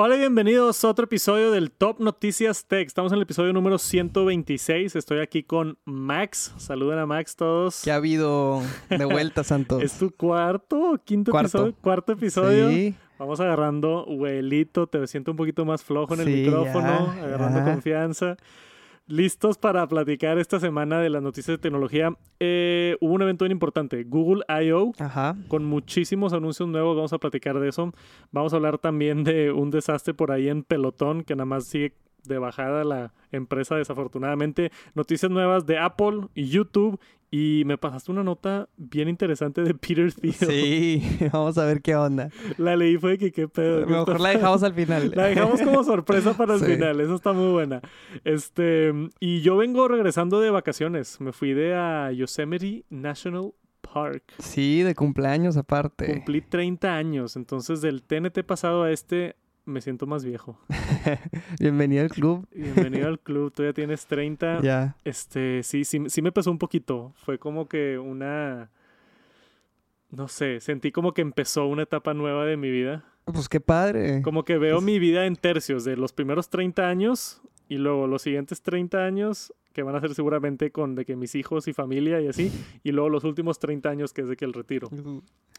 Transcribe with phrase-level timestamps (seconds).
[0.00, 2.86] Hola y bienvenidos a otro episodio del Top Noticias Tech.
[2.86, 4.94] Estamos en el episodio número 126.
[4.94, 6.54] Estoy aquí con Max.
[6.56, 7.82] Saluden a Max todos.
[7.82, 9.82] ¿Qué ha habido de vuelta, Santos?
[9.82, 11.48] ¿Es tu cuarto o quinto Cuarto.
[11.48, 11.74] episodio?
[11.80, 12.68] Cuarto episodio.
[12.70, 14.86] Sí, Vamos agarrando vuelito.
[14.86, 17.12] Te siento un poquito más flojo en el Sí, micrófono.
[17.16, 17.64] ya, agarrando ya.
[17.64, 18.36] confianza.
[19.08, 22.12] Listos para platicar esta semana de las noticias de tecnología.
[22.40, 24.92] Eh, hubo un evento bien importante, Google I.O.,
[25.48, 26.94] con muchísimos anuncios nuevos.
[26.94, 27.94] Vamos a platicar de eso.
[28.32, 31.94] Vamos a hablar también de un desastre por ahí en Pelotón, que nada más sigue
[32.28, 34.70] de bajada la empresa, desafortunadamente.
[34.94, 37.00] Noticias nuevas de Apple y YouTube.
[37.30, 40.32] Y me pasaste una nota bien interesante de Peter Thiel.
[40.34, 42.30] Sí, vamos a ver qué onda.
[42.56, 43.80] La leí fue de que qué pedo.
[43.84, 45.12] ¿qué Mejor está la dejamos al final.
[45.14, 46.66] la dejamos como sorpresa para el Sí.
[46.72, 47.82] final, eso está muy buena.
[48.24, 51.20] Este, y yo vengo regresando de vacaciones.
[51.20, 54.22] Me fui de a Yosemite National Park.
[54.38, 56.06] Sí, de cumpleaños aparte.
[56.06, 59.36] Cumplí 30 años, entonces del TNT pasado a este
[59.68, 60.58] me siento más viejo.
[61.60, 62.48] Bienvenido al club.
[62.54, 64.60] Bienvenido al club, tú ya tienes 30.
[64.62, 64.96] Ya.
[65.04, 67.12] Este, sí, sí, sí me pesó un poquito.
[67.16, 68.70] Fue como que una...
[70.10, 73.04] No sé, sentí como que empezó una etapa nueva de mi vida.
[73.26, 74.22] Pues qué padre.
[74.22, 78.22] Como que veo mi vida en tercios de los primeros 30 años y luego los
[78.22, 82.22] siguientes 30 años que van a ser seguramente con de que mis hijos y familia
[82.22, 82.50] y así
[82.82, 84.88] y luego los últimos 30 años que es de que el retiro.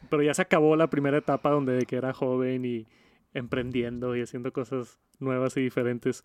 [0.09, 2.88] Pero ya se acabó la primera etapa donde de que era joven y
[3.33, 6.23] emprendiendo y haciendo cosas nuevas y diferentes.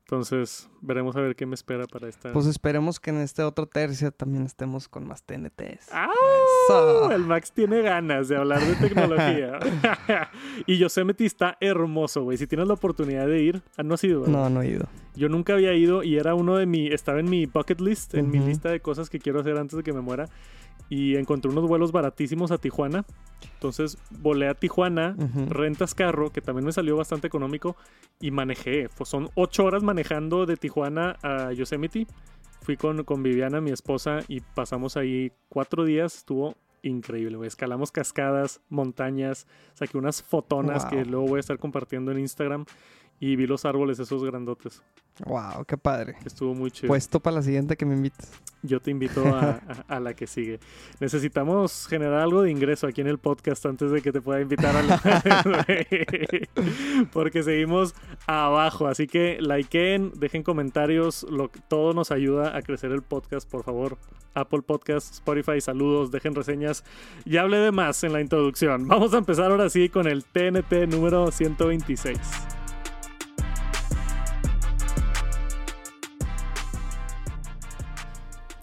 [0.00, 2.32] Entonces, veremos a ver qué me espera para esta.
[2.32, 5.88] Pues esperemos que en este otro tercio también estemos con más TNTs.
[5.90, 6.08] ¡Ah!
[6.68, 7.10] Eso.
[7.10, 9.58] El Max tiene ganas de hablar de tecnología.
[10.66, 12.38] y Yosemite está hermoso, güey.
[12.38, 14.32] Si tienes la oportunidad de ir, ah, no has ido, ¿verdad?
[14.32, 14.86] No, no he ido.
[15.16, 18.30] Yo nunca había ido y era uno de mi, estaba en mi bucket list, en
[18.30, 18.46] mi Ujú.
[18.46, 20.28] lista de cosas que quiero hacer antes de que me muera.
[20.88, 23.04] Y encontré unos vuelos baratísimos a Tijuana.
[23.54, 25.46] Entonces volé a Tijuana, Ujú.
[25.50, 27.76] rentas carro, que también me salió bastante económico,
[28.20, 28.88] y manejé.
[28.96, 32.06] Pues son ocho horas manejando de Tijuana a Yosemite.
[32.62, 36.16] Fui con, con Viviana, mi esposa, y pasamos ahí cuatro días.
[36.18, 37.44] Estuvo increíble.
[37.46, 40.90] Escalamos cascadas, montañas, saqué unas fotonas Wow.
[40.90, 42.64] que luego voy a estar compartiendo en Instagram.
[43.18, 44.82] Y vi los árboles esos grandotes.
[45.24, 46.16] Wow, qué padre.
[46.26, 46.88] Estuvo muy chido.
[46.88, 48.30] Puesto para la siguiente que me invites.
[48.62, 50.60] Yo te invito a, a- a la que sigue.
[51.00, 54.76] Necesitamos generar algo de ingreso aquí en el podcast antes de que te pueda invitar
[54.76, 55.00] a la...
[57.12, 57.94] Porque seguimos
[58.26, 58.88] abajo.
[58.88, 61.24] Así que likeen, dejen comentarios.
[61.30, 63.96] Lo, todo nos ayuda a crecer el podcast, por favor.
[64.34, 66.84] Apple Podcast, Spotify, saludos, dejen reseñas.
[67.24, 68.86] Ya hablé de más en la introducción.
[68.86, 72.18] Vamos a empezar ahora sí con el TNT número 126.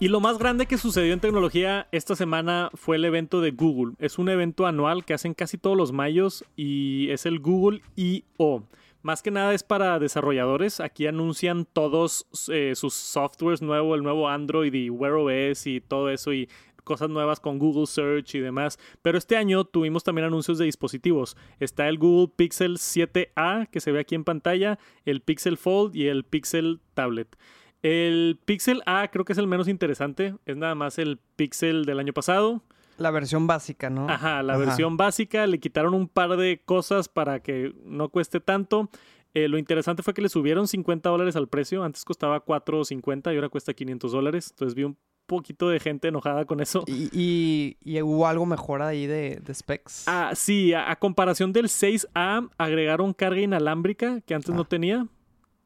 [0.00, 3.94] Y lo más grande que sucedió en tecnología esta semana fue el evento de Google.
[3.98, 8.64] Es un evento anual que hacen casi todos los mayos y es el Google I.O.
[9.02, 10.80] Más que nada es para desarrolladores.
[10.80, 16.10] Aquí anuncian todos eh, sus softwares nuevos, el nuevo Android y Wear OS y todo
[16.10, 16.48] eso y
[16.82, 18.78] cosas nuevas con Google Search y demás.
[19.00, 21.36] Pero este año tuvimos también anuncios de dispositivos.
[21.60, 26.08] Está el Google Pixel 7a que se ve aquí en pantalla, el Pixel Fold y
[26.08, 27.36] el Pixel Tablet.
[27.84, 30.34] El Pixel A creo que es el menos interesante.
[30.46, 32.62] Es nada más el Pixel del año pasado.
[32.96, 34.08] La versión básica, ¿no?
[34.08, 34.64] Ajá, la Ajá.
[34.64, 35.46] versión básica.
[35.46, 38.88] Le quitaron un par de cosas para que no cueste tanto.
[39.34, 41.84] Eh, lo interesante fue que le subieron 50 dólares al precio.
[41.84, 44.48] Antes costaba 4.50 y ahora cuesta 500 dólares.
[44.50, 44.96] Entonces vi un
[45.26, 46.84] poquito de gente enojada con eso.
[46.86, 50.04] Y, y, y hubo algo mejor ahí de, de specs.
[50.06, 54.66] Ah, sí, a, a comparación del 6A, agregaron carga inalámbrica que antes no Ah.
[54.70, 55.06] tenía.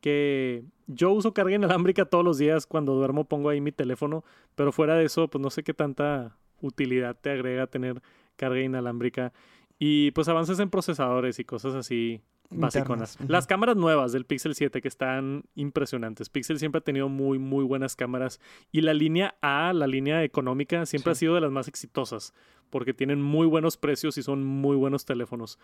[0.01, 2.67] Que yo uso carga inalámbrica todos los días.
[2.67, 4.25] Cuando duermo pongo ahí mi teléfono.
[4.55, 8.03] Pero fuera de eso, pues no sé qué tanta utilidad te agrega tener
[8.37, 9.33] carga inalámbrica.
[9.79, 13.13] Y pues avances en procesadores y cosas así basiconas.
[13.15, 13.31] Internas.
[13.31, 16.29] Las cámaras nuevas del Pixel 7 que están impresionantes.
[16.31, 18.41] Pixel siempre ha tenido muy, muy buenas cámaras.
[18.73, 21.21] Y la línea A, la línea económica, siempre ha Sí.
[21.21, 22.33] sido de las más exitosas.
[22.71, 25.59] Porque tienen muy buenos precios y son muy buenos teléfonos.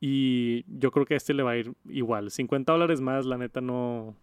[0.00, 2.30] Y yo creo que a este le va a ir igual.
[2.30, 4.14] 50 dólares más, la neta, no,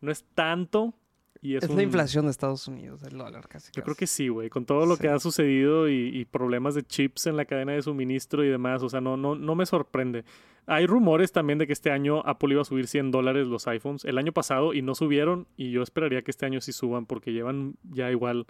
[0.00, 0.94] no es tanto.
[1.42, 3.70] Y es, Es, un- la inflación de Estados Unidos, el dólar casi.
[3.74, 4.48] yo creo que sí, güey.
[4.50, 5.02] Con todo lo Sí.
[5.02, 8.82] que ha sucedido y, y problemas de chips en la cadena de suministro y demás,
[8.82, 10.24] o sea, no, no, no me sorprende.
[10.68, 14.04] Hay rumores también de que este año Apple iba a subir 100 dólares los iPhones.
[14.04, 17.32] El año pasado y no subieron y yo esperaría que este año sí suban porque
[17.32, 18.46] llevan ya igual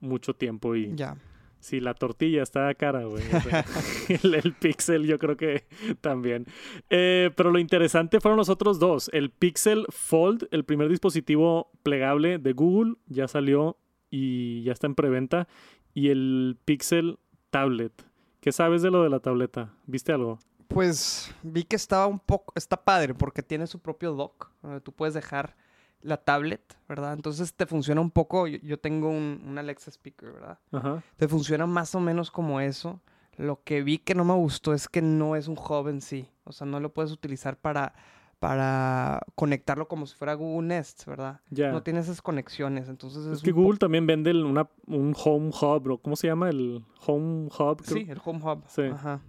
[0.00, 1.16] mucho tiempo y Ya.
[1.60, 3.22] Sí, la tortilla está cara, güey.
[3.26, 3.64] O sea,
[4.22, 5.64] el, el Pixel yo creo que
[6.00, 6.46] también.
[6.90, 9.10] Eh, pero lo interesante fueron los otros dos.
[9.12, 13.78] El Pixel Fold, el primer dispositivo plegable de Google, ya salió
[14.10, 15.48] y ya está en preventa.
[15.94, 17.18] Y el Pixel
[17.50, 18.06] Tablet.
[18.40, 19.74] ¿Qué sabes de lo de la tableta?
[19.86, 20.38] ¿Viste algo?
[20.68, 24.92] Pues vi que estaba un poco, está padre porque tiene su propio dock, donde tú
[24.92, 25.56] puedes dejar
[26.02, 27.14] la tablet, ¿verdad?
[27.14, 30.58] Entonces te funciona un poco, yo, yo tengo un, un Alexa speaker, ¿verdad?
[30.72, 31.02] Ajá.
[31.16, 33.00] Te funciona más o menos como eso.
[33.36, 36.28] Lo que vi que no me gustó es que no es un hub en sí.
[36.44, 37.94] O sea, no lo puedes utilizar para,
[38.40, 41.40] para conectarlo como si fuera Google Nest, ¿verdad?
[41.50, 41.70] Ya.
[41.70, 42.88] No tiene esas conexiones.
[42.88, 46.48] Entonces es, Es que Google también vende una, un Home Hub, ¿o ¿cómo se llama?
[46.48, 47.82] El Home Hub.
[47.84, 47.96] creo.
[47.98, 48.64] Sí, el Home Hub.
[48.66, 48.82] Sí.
[48.82, 49.20] Ajá.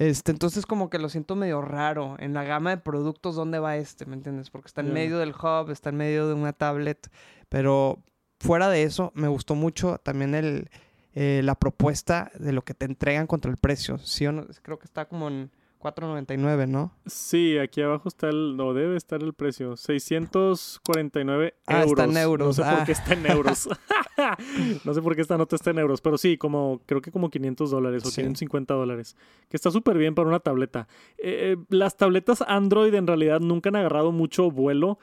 [0.00, 2.16] Este, entonces como que lo siento medio raro.
[2.20, 4.06] En la gama de productos, ¿dónde va este?
[4.06, 4.48] ¿Me entiendes?
[4.48, 7.10] Porque está en medio del hub, está en medio de una tablet.
[7.50, 8.02] Pero
[8.38, 10.70] fuera de eso, me gustó mucho también el,
[11.12, 13.98] eh, la propuesta de lo que te entregan contra el precio.
[13.98, 14.46] Sí o no?
[14.62, 15.50] Creo que está como en
[15.80, 16.92] 4.99, ¿no?
[17.06, 21.90] Sí, aquí abajo está el, no debe estar el precio, 649 Ah, euros.
[21.90, 22.84] está en euros, No sé por ah.
[22.84, 23.68] qué está en euros.
[24.84, 27.30] no sé por qué esta nota está en euros, pero sí, como creo que como
[27.30, 28.16] 500 dólares o Sí.
[28.20, 29.16] 550 dólares,
[29.48, 30.88] que está súper bien para una tableta.
[31.18, 34.98] Eh, eh, las tabletas Android en realidad nunca han agarrado mucho vuelo,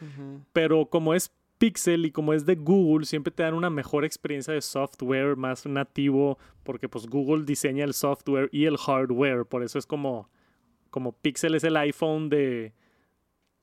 [0.54, 4.54] pero como es Pixel y como es de Google, siempre te dan una mejor experiencia
[4.54, 9.80] de software más nativo, porque pues Google diseña el software y el hardware, por eso
[9.80, 10.30] es como,
[10.89, 12.74] como Pixel es el iPhone de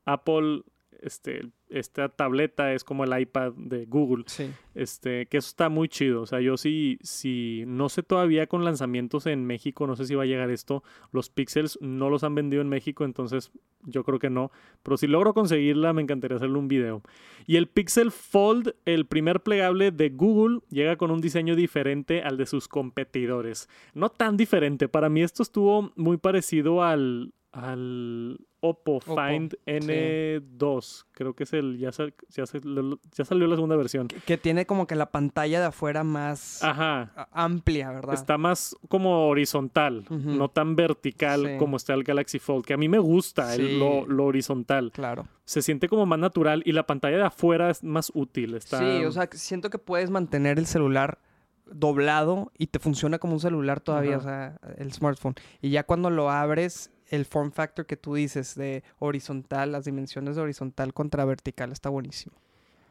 [0.05, 0.63] Apple,
[1.01, 4.25] este, esta tableta es como el iPad de Google.
[4.27, 4.51] Sí.
[4.75, 6.23] Este, que eso está muy chido.
[6.23, 10.15] O sea, yo sí, sí, no sé todavía con lanzamientos en México, no sé si
[10.15, 10.83] va a llegar esto.
[11.13, 13.51] Los Pixels no los han vendido en México, entonces
[13.83, 14.53] yo creo que no.
[14.83, 17.03] Pero si logro conseguirla, me encantaría hacerle un video.
[17.47, 22.37] Y el Pixel Fold, el primer plegable de Google, llega con un diseño diferente al
[22.37, 23.69] de sus competidores.
[23.95, 24.89] No tan diferente.
[24.89, 31.05] Para mí esto estuvo muy parecido al, al Oppo, Oppo, Find N2.
[31.13, 34.09] Creo que es el, ya, sal- ya, sal- ya salió la segunda versión.
[34.09, 37.29] Que, que tiene como que la pantalla de afuera más Ajá.
[37.33, 38.15] amplia, ¿verdad?
[38.15, 41.57] Está más como horizontal, no tan vertical Sí.
[41.59, 44.91] como está el Galaxy Fold, que a mí me gusta el- lo, lo horizontal.
[44.93, 45.27] Claro.
[45.45, 48.55] Se siente como más natural y la pantalla de afuera es más útil.
[48.55, 48.79] Está...
[48.79, 51.19] Sí, o sea, siento que puedes mantener el celular
[51.67, 54.57] doblado y te funciona como un celular todavía, Ajá.
[54.63, 55.35] o sea, el smartphone.
[55.63, 60.37] Y ya cuando lo abres, el form factor que tú dices de horizontal, las dimensiones
[60.37, 62.37] de horizontal contra vertical, está buenísimo.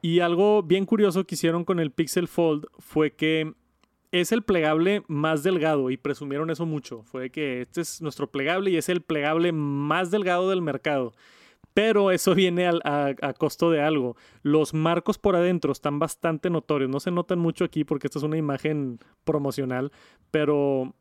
[0.02, 3.54] Y algo bien curioso que hicieron con el Pixel Fold fue que
[4.12, 7.04] es el plegable más delgado y presumieron eso mucho.
[7.04, 11.14] Fue que este es nuestro plegable y es el plegable más delgado del mercado.
[11.74, 14.16] Pero eso viene a, a costo de algo.
[14.44, 16.92] Los marcos por adentro están bastante notorios.
[16.92, 19.92] No se notan mucho aquí porque esta es una imagen promocional.
[20.30, 20.94] Pero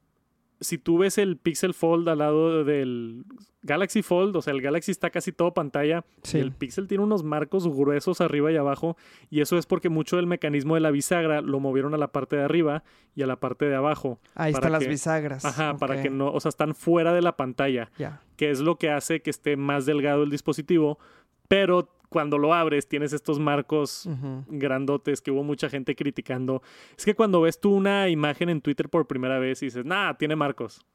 [0.62, 3.24] si tú ves el Pixel Fold al lado del
[3.62, 6.04] Galaxy Fold, o sea, el Galaxy está casi todo pantalla.
[6.22, 6.38] Sí.
[6.38, 8.96] Y el Pixel tiene unos marcos gruesos arriba y abajo.
[9.30, 12.36] Y eso es porque mucho del mecanismo de la bisagra lo movieron a la parte
[12.36, 12.82] de arriba
[13.14, 14.18] y a la parte de abajo.
[14.34, 15.44] Ahí están las bisagras.
[15.44, 17.90] Ajá, para que no, o sea, están fuera de la pantalla,
[18.36, 20.98] que es lo que hace que esté más delgado el dispositivo.
[21.48, 24.08] Pero cuando lo abres tienes estos marcos
[24.46, 26.62] grandotes que hubo mucha gente criticando.
[26.96, 30.14] Es que cuando ves tú una imagen en Twitter por primera vez y dices, nah,
[30.14, 30.86] tiene marcos.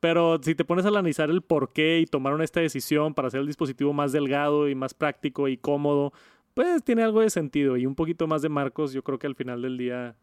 [0.00, 3.40] Pero si te pones a analizar el por qué y tomaron esta decisión para hacer
[3.40, 6.12] el dispositivo más delgado y más práctico y cómodo,
[6.54, 7.76] pues tiene algo de sentido.
[7.76, 10.16] Y un poquito más de marcos, yo creo que al final del día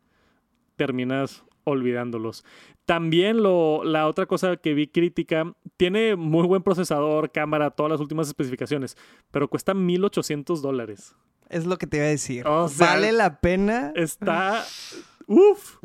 [0.75, 2.43] terminas olvidándolos.
[2.85, 7.99] También lo, la otra cosa que vi crítica, tiene muy buen procesador, cámara, todas las
[8.01, 8.97] últimas especificaciones,
[9.31, 11.13] pero cuesta 1800 dólares.
[11.49, 12.47] Es lo que te iba a decir.
[12.47, 13.91] O sea, ¿Vale la pena?
[13.95, 14.63] Está.
[15.27, 15.77] Uf,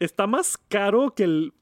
[0.00, 1.54] está más caro que el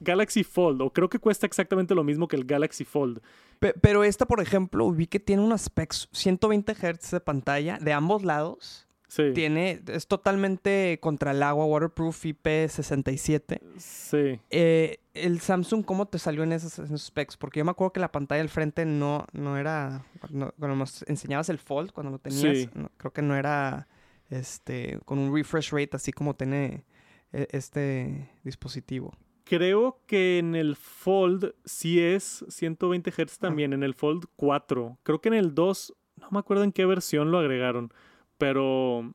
[0.00, 3.20] Galaxy Fold, o creo que cuesta exactamente lo mismo que el Galaxy Fold.
[3.58, 7.92] Pe- Pero esta, por ejemplo, vi que tiene unos specs 120 Hz de pantalla de
[7.92, 8.86] ambos lados.
[9.10, 9.32] Sí.
[9.34, 13.60] Tiene, es totalmente contra el agua, waterproof IP67.
[13.76, 14.40] Sí.
[14.50, 17.36] Eh, el Samsung, ¿cómo te salió en esos, en esos specs?
[17.36, 20.04] Porque yo me acuerdo que la pantalla del frente no, no era.
[20.30, 22.70] no- cuando nos enseñabas el Fold, cuando lo tenías, Sí.
[22.74, 23.88] no- creo que no era
[24.28, 26.84] este con un refresh rate así como tiene
[27.32, 29.12] eh, este dispositivo.
[29.44, 34.98] Creo que en el Fold sí es 120 Hz también, en el Fold 4.
[35.02, 37.92] Creo que en el 2, no me acuerdo en qué versión lo agregaron,
[38.40, 39.14] pero,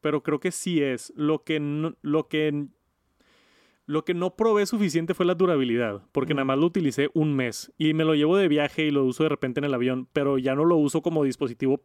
[0.00, 1.12] pero creo que sí es.
[1.16, 2.66] Lo que no, lo que,
[3.84, 6.36] lo que no probé suficiente fue la durabilidad, porque Mm.
[6.36, 9.24] nada más lo utilicé un mes y me lo llevo de viaje y lo uso
[9.24, 11.82] de repente en el avión, pero ya no lo uso como dispositivo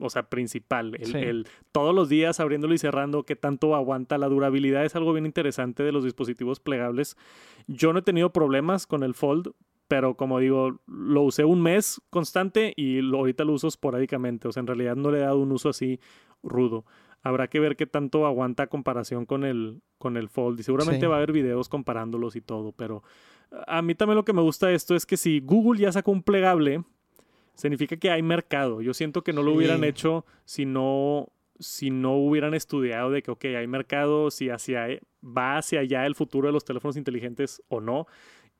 [0.00, 0.96] o sea, principal.
[0.96, 1.18] El, Sí.
[1.18, 4.18] el- todos los días abriéndolo y cerrando, qué tanto aguanta.
[4.18, 7.16] La durabilidad es algo bien interesante de los dispositivos plegables.
[7.68, 9.52] Yo no he tenido problemas con el Fold,
[9.88, 14.48] pero como digo, lo usé un mes constante y lo, ahorita lo uso esporádicamente.
[14.48, 16.00] O sea, en realidad no le he dado un uso así
[16.42, 16.84] rudo.
[17.22, 20.60] Habrá que ver qué tanto aguanta a comparación con el, con el Fold.
[20.60, 21.06] Y seguramente Sí.
[21.06, 23.02] va a haber videos comparándolos y todo, pero
[23.66, 26.10] a mí también lo que me gusta de esto es que si Google ya sacó
[26.12, 26.84] un plegable,
[27.54, 28.80] significa que hay mercado.
[28.82, 31.28] Yo siento que no lo hubieran hecho si no,
[31.58, 34.86] si no hubieran estudiado de que, ok, hay mercado, si hacia,
[35.24, 38.06] va hacia allá el futuro de los teléfonos inteligentes o no.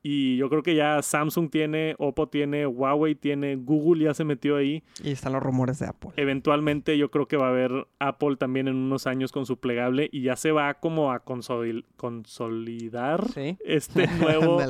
[0.08, 4.54] Y yo creo que ya Samsung tiene, Oppo tiene, Huawei tiene, Google ya se metió
[4.54, 4.84] ahí.
[5.02, 6.10] Y están los rumores de Apple.
[6.16, 10.08] Eventualmente yo creo que va a haber Apple también en unos años con su plegable
[10.12, 13.58] y ya se va como a consoli- consolidar Sí.
[13.64, 14.60] este nuevo...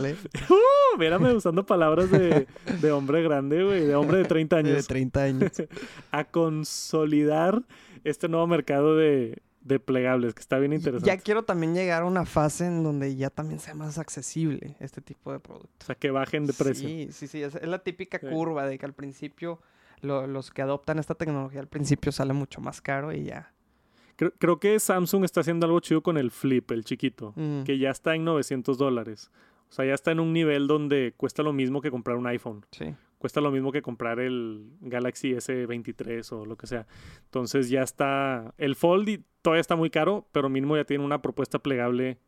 [0.49, 2.47] Uh, mírame usando palabras de,
[2.81, 4.87] de hombre grande, güey, de hombre de 30 De años.
[4.87, 5.50] 30 años.
[6.12, 7.62] A consolidar
[8.05, 11.06] este nuevo mercado de, de plegables, que está bien interesante.
[11.06, 15.00] Ya quiero también llegar a una fase en donde ya también sea más accesible este
[15.00, 15.75] tipo de productos.
[15.82, 16.88] O sea, que bajen de precio.
[16.88, 17.42] Sí, sí, sí.
[17.42, 18.26] Es, la típica Sí.
[18.28, 19.61] curva de que al principio
[20.02, 23.52] lo- los que adoptan esta tecnología al principio sale mucho más caro y ya.
[24.16, 27.64] Creo, creo que Samsung está haciendo algo chido con el Flip, el chiquito, Mm.
[27.64, 29.30] que ya está en 900 dólares.
[29.68, 32.64] O sea, ya está en un nivel donde cuesta lo mismo que comprar un iPhone.
[32.70, 32.94] Sí.
[33.18, 36.87] cuesta lo mismo que comprar el Galaxy S23 o lo que sea.
[37.25, 38.54] Entonces ya está.
[38.58, 42.19] El Fold y- todavía está muy caro, pero mínimo ya tiene una propuesta plegable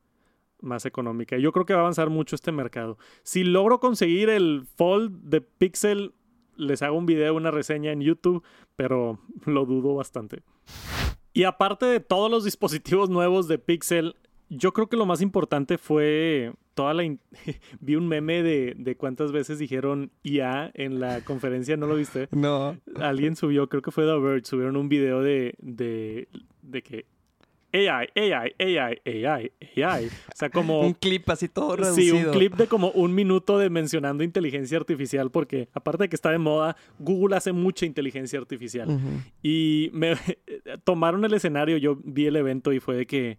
[0.61, 1.37] más económica.
[1.37, 2.97] Yo creo que va a avanzar mucho este mercado.
[3.25, 6.15] Si logro conseguir el Fold de Pixel,
[6.55, 8.45] les hago un video, una reseña en YouTube,
[8.77, 10.45] pero lo dudo bastante.
[11.33, 14.15] Y aparte de todos los dispositivos nuevos de Pixel,
[14.49, 17.03] yo creo que lo más importante fue toda la...
[17.81, 22.29] Vi un meme de, de cuántas veces dijeron IA en la conferencia, ¿no lo viste?
[22.33, 22.77] No.
[22.97, 26.29] Alguien subió, creo que fue The Verge, subieron un video de, de,
[26.63, 27.07] de que
[27.71, 29.53] AI, AI, AI, AI,
[29.83, 30.07] AI.
[30.07, 30.81] O sea, como...
[30.87, 32.17] Un clip así todo Sí, reducido.
[32.31, 36.31] un clip de como un minuto de mencionando inteligencia artificial, porque aparte de que está
[36.31, 38.89] de moda, Google hace mucha inteligencia artificial.
[39.43, 40.15] Y me
[40.85, 43.37] tomaron el escenario, yo vi el evento y fue de que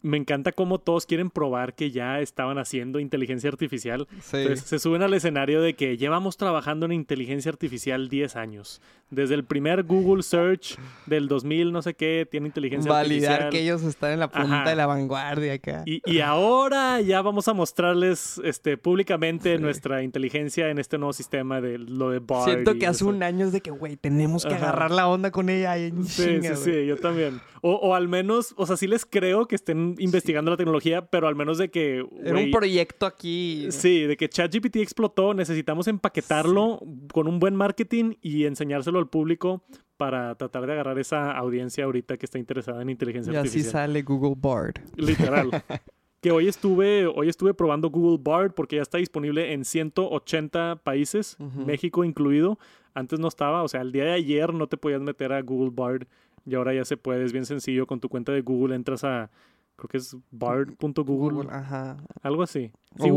[0.00, 4.06] me encanta cómo todos quieren probar que ya estaban haciendo inteligencia artificial.
[4.20, 4.36] Sí.
[4.38, 8.80] Entonces se suben al escenario de que llevamos trabajando en inteligencia artificial 10 años.
[9.10, 10.76] Desde el primer Google Search
[11.06, 13.50] del 2000, no sé qué, tiene inteligencia Validar artificial.
[13.50, 14.68] que ellos están en la punta Ajá.
[14.70, 15.82] de la vanguardia acá.
[15.86, 19.62] Y, y ahora ya vamos a mostrarles este, públicamente Sí.
[19.62, 22.44] nuestra inteligencia en este nuevo sistema de lo de Bard.
[22.44, 23.08] Siento y que hace eso.
[23.08, 24.64] un año es de que, güey, tenemos que Ajá.
[24.68, 27.40] agarrar la onda con ella en Sí, chinga, sí, sí, yo también.
[27.62, 31.28] O, o al menos, o sea, sí les creo que estén investigando la tecnología, pero
[31.28, 32.04] al menos de que...
[32.24, 33.66] Era un proyecto aquí.
[33.70, 36.80] Sí, de que ChatGPT explotó, necesitamos empaquetarlo
[37.12, 39.62] con un buen marketing y enseñárselo al público
[39.96, 43.72] para tratar de agarrar esa audiencia ahorita que está interesada en inteligencia Y así artificial.
[43.72, 44.74] sale Google Bard.
[44.96, 45.50] Literal.
[46.20, 51.36] que hoy estuve, hoy estuve probando Google Bard porque ya está disponible en 180 países.
[51.66, 52.58] México incluido.
[52.94, 55.70] Antes no estaba, o sea, el día de ayer no te podías meter a Google
[55.72, 56.06] Bard
[56.44, 57.86] y ahora ya se puede, es bien sencillo.
[57.86, 59.30] Con tu cuenta de Google entras a,
[59.78, 61.04] creo que es bard.google,
[61.36, 61.96] Google, ajá.
[62.22, 62.72] algo así.
[62.98, 63.10] O Si-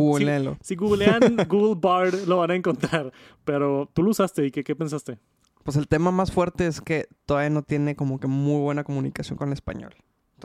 [0.61, 3.11] si googlean Google Bard lo van a encontrar.
[3.43, 5.17] Pero tú lo usaste y qué, qué pensaste?
[5.63, 9.37] Pues el tema más fuerte es que todavía no tiene como que muy buena comunicación
[9.37, 9.93] con el español.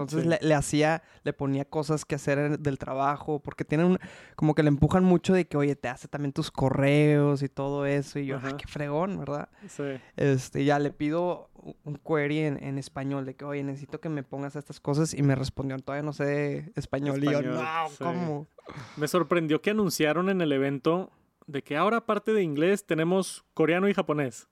[0.02, 0.28] Entonces Sí.
[0.28, 3.98] le, le hacía, le ponía cosas que hacer del trabajo, porque tienen un-
[4.34, 7.86] como que le empujan mucho de que, oye, te hace también tus correos y todo
[7.86, 8.18] eso.
[8.18, 8.48] Y yo, Ajá.
[8.48, 9.48] ay, qué fregón, ¿verdad?
[9.68, 9.84] Sí.
[10.16, 11.50] Este, ya le pido
[11.84, 15.14] un query en, en español de que, oye, necesito que me pongas estas cosas.
[15.14, 17.22] Y me respondió, todavía no sé español.
[17.24, 17.96] y yo, no, sí.
[17.98, 18.46] ¿cómo?
[18.96, 21.10] Me sorprendió que anunciaron en el evento
[21.46, 24.48] de que ahora aparte de inglés tenemos coreano y japonés.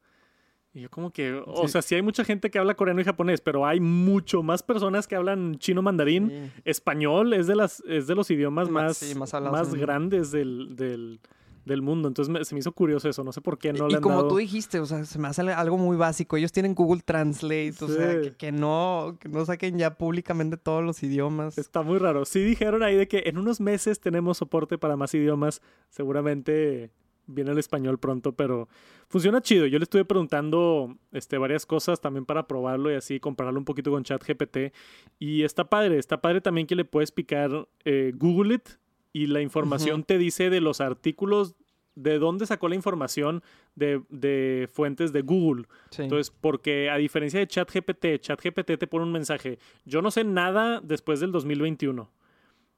[0.77, 1.69] Y yo como que, o Sí.
[1.69, 5.07] sea, sí hay mucha gente que habla coreano y japonés, pero hay mucho más personas
[5.07, 6.29] que hablan chino mandarín.
[6.31, 6.61] Sí.
[6.65, 10.33] Español es de, las, es de los idiomas Ma- más, sí, más hablados más grandes
[10.33, 11.21] del, del,
[11.65, 12.09] del mundo.
[12.09, 13.23] Entonces me- se me hizo curioso eso.
[13.23, 15.17] No sé por qué no le y han como dado- tú dijiste, o sea, se
[15.21, 16.37] me hace algo muy básico.
[16.37, 20.83] Ellos tienen Google Translate, o sea, que, que no, que no saquen ya públicamente todos
[20.83, 21.57] los idiomas.
[21.57, 22.25] Está muy raro.
[22.25, 25.63] Sí dijeron ahí de que en unos meses tenemos soporte para más idiomas.
[25.89, 26.91] Seguramente
[27.27, 28.69] viene el español pronto, pero
[29.09, 29.67] funciona chido.
[29.67, 33.91] Yo le estuve preguntando este, varias cosas también para probarlo y así compararlo un poquito
[33.91, 34.73] con ChatGPT.
[35.19, 35.99] Y está padre.
[35.99, 38.69] Está padre también que le puedes picar eh, Google It
[39.13, 41.55] y la información te dice de los artículos,
[41.95, 43.43] de dónde sacó la información
[43.77, 45.67] de, de fuentes de Google.
[45.91, 46.03] Sí.
[46.03, 49.59] Entonces, porque a diferencia de ChatGPT, ChatGPT te pone un mensaje.
[49.85, 52.11] Yo no sé nada después del 2021.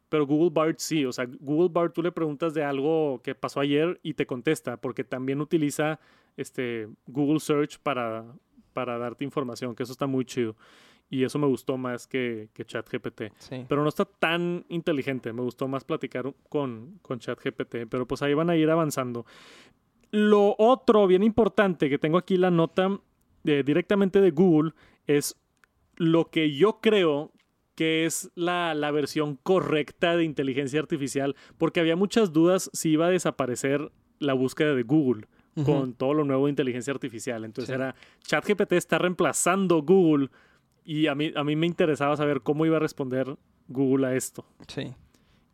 [0.08, 1.04] Pero Google Bard sí.
[1.04, 4.76] O sea, Google Bard tú le preguntas de algo que pasó ayer y te contesta.
[4.76, 5.98] Porque también utiliza
[6.36, 8.24] este, Google Search para,
[8.72, 9.74] para darte información.
[9.74, 10.56] Que eso está muy chido.
[11.08, 13.22] Y eso me gustó más que, que ChatGPT.
[13.38, 13.64] sí.
[13.68, 15.32] Pero no está tan inteligente.
[15.32, 17.86] Me gustó más platicar con, con ChatGPT.
[17.88, 19.24] Pero pues ahí van a ir avanzando.
[20.10, 23.00] Lo otro bien importante que tengo aquí la nota
[23.42, 24.72] de- directamente de Google
[25.06, 25.36] es
[25.96, 27.32] lo que yo creo
[27.76, 33.06] qué es la, la versión correcta de inteligencia artificial, porque había muchas dudas si iba
[33.06, 35.28] a desaparecer la búsqueda de Google
[35.64, 37.44] con todo lo nuevo de inteligencia artificial.
[37.44, 37.80] Entonces Sí.
[37.80, 40.28] era, ChatGPT está reemplazando Google
[40.84, 43.36] y a mí, a mí me interesaba saber cómo iba a responder
[43.68, 44.44] Google a esto.
[44.68, 44.92] Sí.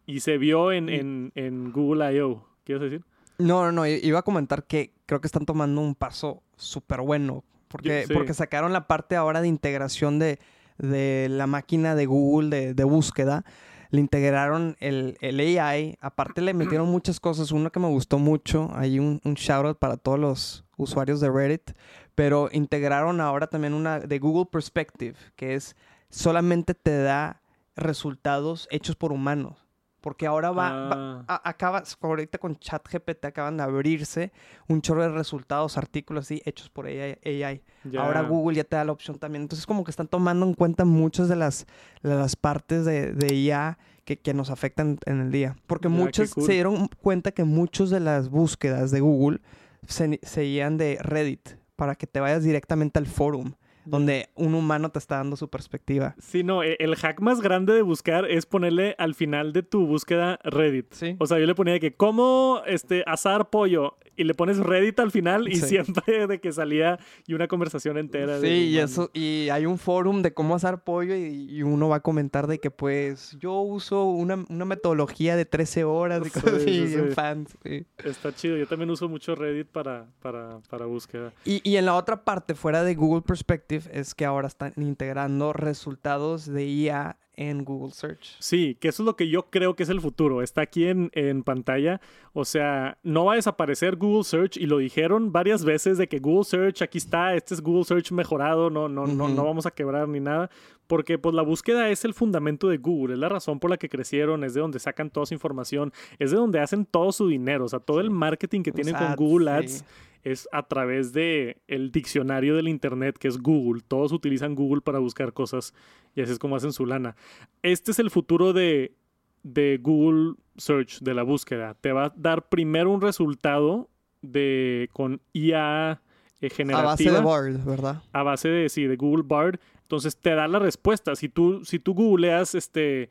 [0.06, 2.44] Y se vio en, en, en Google I.O.
[2.64, 3.04] ¿Quieres decir?
[3.38, 3.86] No, no, no.
[3.86, 7.44] Iba a comentar que creo que están tomando un paso súper bueno.
[7.68, 8.12] Porque, sí.
[8.12, 10.40] porque sacaron la parte ahora de integración de,
[10.78, 13.44] de la máquina de Google de, de búsqueda.
[13.90, 15.98] Le integraron el, el AI.
[16.00, 17.52] Aparte le metieron muchas cosas.
[17.52, 18.70] Uno que me gustó mucho.
[18.74, 21.72] Hay un, un shout out para todos los usuarios de Reddit.
[22.14, 25.14] Pero integraron ahora también una de Google Perspective.
[25.36, 25.76] Que es
[26.08, 27.42] solamente te da
[27.76, 29.58] resultados hechos por humanos.
[30.02, 31.40] Porque ahora va, va- Ah.
[31.42, 34.32] a- acabas, ahorita con ChatGPT acaban de abrirse
[34.68, 37.16] un chorro de resultados, artículos así, hechos por AI.
[37.24, 37.62] AI.
[37.96, 39.42] Ahora Google ya te da la opción también.
[39.42, 41.66] Entonces como que están tomando en cuenta muchas de las,
[42.02, 45.56] de las partes de, de IA que, que nos afectan en el día.
[45.68, 46.44] Porque qué muchos cool.
[46.44, 49.40] se dieron cuenta que muchas de las búsquedas de Google
[49.86, 53.52] se, seguían de Reddit para que te vayas directamente al forum,
[53.84, 56.14] donde un humano te está dando su perspectiva.
[56.18, 59.86] Sí, no, e- el hack más grande de buscar es ponerle al final de tu
[59.86, 60.92] búsqueda Reddit.
[60.92, 61.16] Sí.
[61.18, 65.00] O sea, yo le ponía de que cómo este, asar pollo y le pones Reddit
[65.00, 65.66] al final y Sí.
[65.68, 68.38] siempre de que salía y una conversación entera.
[68.38, 71.88] de Sí, y eso, y hay un forum de cómo asar pollo y, y uno
[71.88, 76.24] va a comentar de que pues yo uso una, una metodología de 13 horas y
[76.28, 76.98] Sí, cosas así, sí.
[77.14, 77.56] fans.
[77.64, 77.86] sí.
[78.04, 78.56] Está chido.
[78.56, 81.32] Yo también uso mucho Reddit para, para, para búsqueda.
[81.44, 85.52] Y, y en la otra parte, fuera de Google Perspective, es que ahora están integrando
[85.52, 88.36] resultados de IA en Google Search.
[88.40, 90.42] Sí, que eso es lo que yo creo que es el futuro.
[90.42, 92.00] Está aquí en, en pantalla.
[92.32, 96.18] O sea, no va a desaparecer Google Search y lo dijeron varias veces de que
[96.18, 99.70] Google Search aquí está, este es Google Search mejorado, no, no, no, no vamos a
[99.70, 100.50] quebrar ni nada.
[100.86, 103.88] Porque pues la búsqueda es el fundamento de Google, es la razón por la que
[103.88, 107.64] crecieron, es de donde sacan toda su información, es de donde hacen todo su dinero.
[107.64, 109.84] O sea, todo el marketing que Los tienen con ads, Google sí.
[110.22, 113.82] Es a través de el diccionario del internet que es Google.
[113.86, 115.74] Todos utilizan Google para buscar cosas
[116.14, 117.16] y así es como hacen su lana.
[117.62, 118.94] Este es el futuro de,
[119.42, 121.74] de Google Search, de la búsqueda.
[121.80, 123.88] Te va a dar primero un resultado
[124.20, 126.00] de con IA
[126.40, 128.02] eh, A generativa base de Bard, ¿verdad?
[128.12, 129.58] a base de, sí, de Google Bard.
[129.82, 131.14] Entonces te da la respuesta.
[131.16, 133.10] Si tú, si tú googleas, este,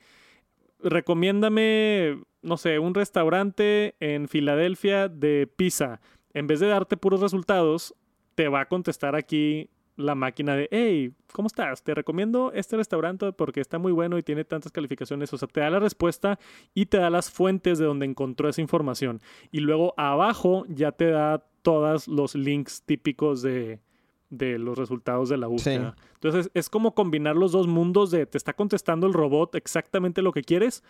[0.84, 6.02] recomiéndame, no sé, un restaurante en Filadelfia de pizza.
[6.34, 7.96] En vez de darte puros resultados,
[8.36, 11.84] te va a contestar aquí la máquina de, hey, ¿cómo estás?
[11.84, 15.32] Te recomiendo este restaurante porque está muy bueno y tiene tantas calificaciones.
[15.34, 16.40] O sea, te da la respuesta
[16.74, 19.22] y te da las fuentes de donde encontró esa información.
[19.52, 23.82] Y luego abajo ya te da todos los links típicos de,
[24.32, 25.96] de los resultados de la búsqueda.
[26.16, 30.32] Entonces es como combinar los dos mundos de te está contestando el robot exactamente lo
[30.32, 30.84] que quieres,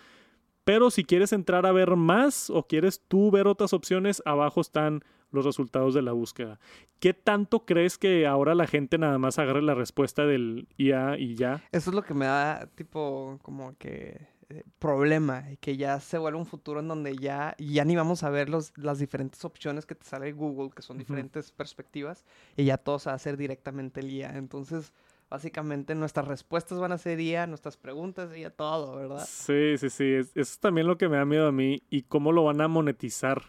[0.63, 5.03] pero si quieres entrar a ver más o quieres tú ver otras opciones, abajo están
[5.31, 6.59] los resultados de la búsqueda.
[6.99, 11.35] ¿Qué tanto crees que ahora la gente nada más agarre la respuesta del IA y
[11.35, 11.63] ya?
[11.71, 16.17] Eso es lo que me da, tipo, como que eh, problema, y que ya se
[16.17, 19.85] vuelve un futuro en donde ya, ya ni vamos a ver los, las diferentes opciones
[19.85, 22.25] que te sale Google, que son diferentes perspectivas,
[22.57, 24.37] y ya todo se va a hacer directamente el IA.
[24.37, 24.91] Entonces,
[25.29, 29.25] básicamente nuestras respuestas van a ser IA, nuestras preguntas IA, todo, ¿verdad?
[29.25, 30.03] Sí, sí, sí.
[30.03, 32.59] es- Eso es también lo que me da miedo a mí y cómo lo van
[32.59, 33.41] a monetizar.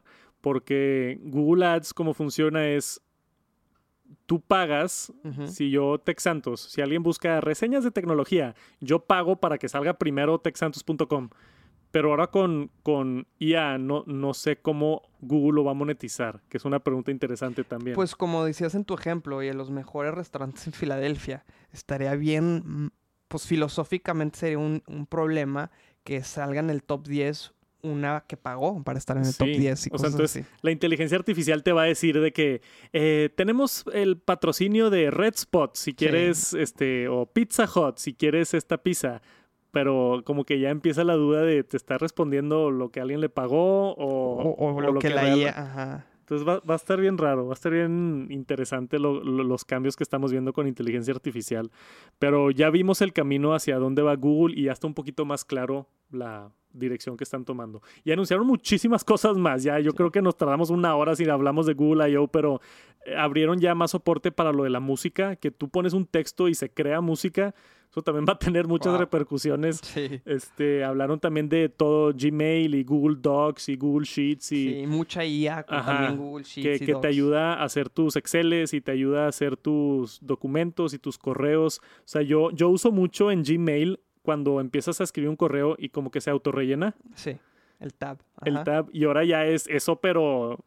[0.43, 3.01] Porque Google Ads, como funciona es,
[4.27, 5.13] tú pagas.
[5.47, 10.39] Si yo, Texantos, si alguien busca reseñas de tecnología, yo pago para que salga primero
[10.39, 11.31] texantos.com.
[11.93, 16.57] Pero ahora con, con IA no, no sé cómo Google lo va a monetizar, que
[16.57, 17.95] es una pregunta interesante también.
[17.95, 22.63] Pues como decías en tu ejemplo, y en los mejores restaurantes en Filadelfia, estaría bien,
[22.65, 22.91] mm,
[23.29, 25.71] pues filosóficamente sería un, un problema
[26.03, 27.53] que salga en el top 10
[27.83, 30.43] una que pagó para estar en el top Sí, 10 y o sea, cosas entonces,
[30.45, 30.55] así.
[30.63, 35.35] la inteligencia artificial te va a decir de que eh, tenemos el patrocinio de Red
[35.35, 39.21] Spot si quieres, este, o Pizza Hut si quieres esta pizza.
[39.73, 43.31] Pero como que ya empieza la duda de te está respondiendo lo que alguien le
[43.31, 46.07] pagó o, O, o o lo, que, la real- IA, ajá.
[46.23, 49.65] Entonces va, va a estar bien raro, va a estar bien interesante lo- lo- los
[49.65, 51.71] cambios que estamos viendo con inteligencia artificial.
[52.19, 55.45] Pero ya vimos el camino hacia dónde va Google y ya está un poquito más
[55.45, 57.83] claro la dirección que están tomando.
[58.05, 59.63] Y anunciaron muchísimas cosas más.
[59.63, 62.61] Ya yo creo que nos tardamos una hora si hablamos de Google I.O., pero
[63.05, 66.49] eh, abrieron ya más soporte para lo de la música, que tú pones un texto
[66.49, 67.55] y se crea música.
[67.93, 69.01] Eso también va a tener muchas Wow.
[69.01, 69.77] repercusiones.
[69.83, 70.21] Sí.
[70.25, 75.23] Este, hablaron también de todo Gmail y Google Docs y Google Sheets y Sí, mucha
[75.27, 78.73] IA, con Ajá, también Google Sheets que, y que te ayuda a hacer tus Exceles
[78.73, 81.81] y te ayuda a hacer tus documentos y tus correos.
[81.99, 85.91] O sea, yo, yo uso mucho en Gmail cuando empiezas a escribir un correo y
[85.91, 87.37] como que se autorrellena Sí,
[87.79, 88.23] el tab.
[88.47, 90.65] el tab y ahora ya es eso, pero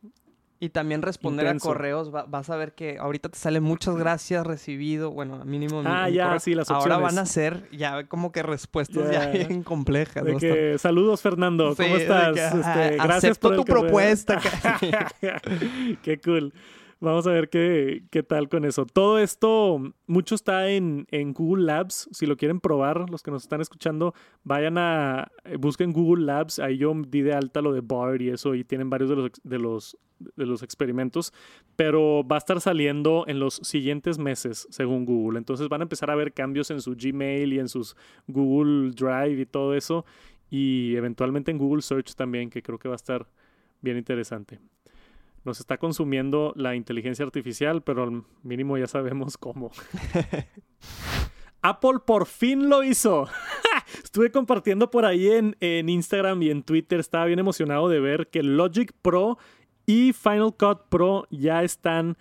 [0.58, 1.68] Y también responder Intenso.
[1.70, 5.82] a correos, va- vas a ver que ahorita te sale muchas gracias recibido, bueno, mínimo
[5.86, 6.40] Ah, ya, correo.
[6.40, 7.16] sí, las Ahora opciones.
[7.16, 9.48] van a ser ya como que respuestas ya, Ya.
[9.48, 10.24] bien complejas.
[10.24, 10.40] de ¿no?
[10.40, 12.34] que saludos Fernando, Sí, ¿cómo estás?
[12.34, 14.40] que, Este, ah, gracias acepto por tu propuesta.
[16.04, 16.54] qué cool.
[17.02, 18.86] Vamos a ver qué, qué tal con eso.
[18.86, 22.08] Todo esto, mucho está en, en Google Labs.
[22.12, 26.60] Si lo quieren probar, los que nos están escuchando, vayan a, eh, busquen Google Labs.
[26.60, 29.32] Ahí yo di de alta lo de BART y eso, y tienen varios de los,
[29.44, 31.34] de los, de los experimentos.
[31.76, 35.38] Pero va a estar saliendo en los siguientes meses, según Google.
[35.38, 39.42] Entonces van a empezar a ver cambios en su Gmail y en sus Google Drive
[39.42, 40.06] y todo eso.
[40.50, 43.28] Y eventualmente en Google Search también, que creo que va a estar
[43.82, 44.60] bien interesante.
[45.46, 49.72] Nos está consumiendo la inteligencia artificial, pero al mínimo ya sabemos cómo.
[51.62, 53.28] Apple por fin lo hizo.
[54.04, 57.00] Estuve compartiendo por ahí en, en Instagram y en Twitter.
[57.00, 59.38] Estaba bien emocionado de ver que Logic Pro
[59.86, 62.18] y Final Cut Pro ya están,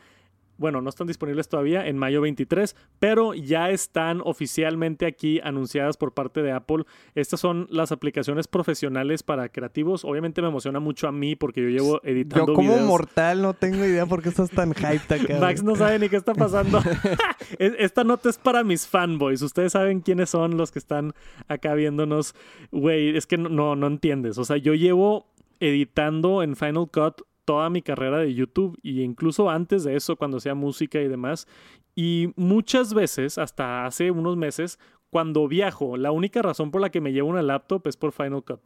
[0.56, 6.12] bueno, no están disponibles todavía en mayo 23, pero ya están oficialmente aquí anunciadas por
[6.14, 6.84] parte de Apple.
[7.14, 10.04] Estas son las aplicaciones profesionales para creativos.
[10.04, 12.86] Obviamente me emociona mucho a mí porque yo llevo editando Yo como videos.
[12.86, 15.38] mortal no tengo idea por qué estás tan hyped acá.
[15.40, 16.80] Max no sabe ni qué está pasando.
[17.58, 19.42] Es- Esta nota es para mis fanboys.
[19.42, 21.14] Ustedes saben quiénes son los que están
[21.48, 22.34] acá viéndonos.
[22.70, 24.38] Güey, es que no, no entiendes.
[24.38, 25.26] O sea, yo llevo
[25.60, 30.38] editando en Final Cut toda mi carrera de YouTube y incluso antes de eso, cuando
[30.38, 31.46] hacía música y demás.
[31.94, 34.78] Y muchas veces, hasta hace unos meses,
[35.11, 38.42] cuando viajo, la única razón por la que me llevo una laptop es por Final
[38.42, 38.61] Cut.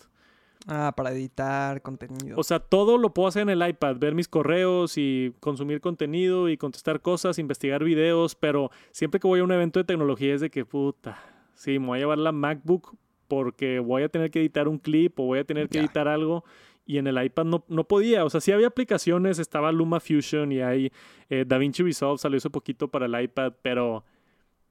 [0.67, 2.37] Ah, para editar contenido.
[2.38, 6.49] O sea, todo lo puedo hacer en el iPad, ver mis correos y consumir contenido
[6.49, 10.41] y contestar cosas, investigar videos, pero siempre que voy a un evento de tecnología es
[10.41, 11.19] de que puta,
[11.55, 12.97] sí, me voy a llevar la MacBook
[13.29, 15.81] porque voy a tener que editar un clip o voy a tener que Ya.
[15.85, 16.45] editar algo
[16.88, 18.24] y en el iPad no, no podía.
[18.24, 20.90] O sea, sí había aplicaciones, estaba Luma Fusion y hay
[21.29, 24.05] eh, DaVinci Resolve, salió hace poquito para el iPad, pero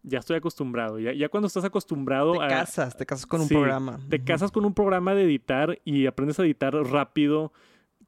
[0.02, 1.00] ya estoy acostumbrado.
[1.00, 4.00] Ya, ya cuando estás acostumbrado te a, casas, te casas con un Sí, programa.
[4.10, 7.54] te casas con un programa de editar y aprendes a editar rápido,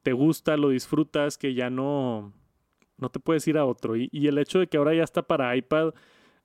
[0.01, 2.33] te gusta, lo disfrutas, que ya no,
[2.97, 3.95] no te puedes ir a otro.
[3.95, 5.93] Y, y el hecho de que ahora ya está para iPad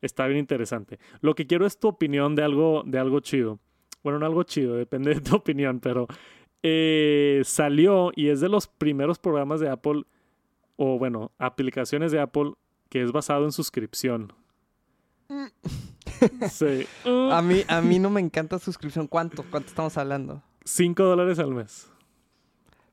[0.03, 0.99] está bien interesante.
[1.23, 3.59] Lo que quiero es tu opinión de algo, de algo chido.
[4.03, 6.07] Bueno, no algo chido, depende de tu opinión, pero
[6.67, 10.05] eh, salió y es de los primeros programas de Apple,
[10.77, 12.55] o bueno, aplicaciones de Apple
[12.89, 14.33] que es basado en suscripción.
[16.51, 16.87] Sí.
[17.05, 19.07] A mí, a mí no me encanta suscripción.
[19.09, 19.45] ¿Cuánto?
[19.51, 20.43] ¿Cuánto estamos hablando?
[20.65, 21.91] 5 dólares al mes.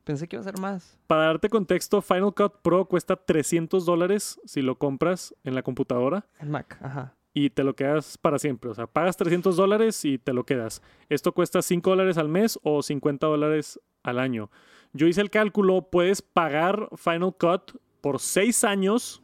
[0.03, 0.97] Pensé que iba a ser más.
[1.07, 6.25] Para darte contexto, Final Cut Pro cuesta 300 dólares si lo compras en la computadora
[6.39, 7.15] El Mac, ajá.
[7.33, 8.69] Y te lo quedas para siempre.
[8.69, 10.81] O sea, pagas 300 dólares y te lo quedas.
[11.09, 14.49] Esto cuesta 5 dólares al mes o 50 dólares al año.
[14.93, 19.23] Yo hice el cálculo, puedes pagar Final Cut por 6 años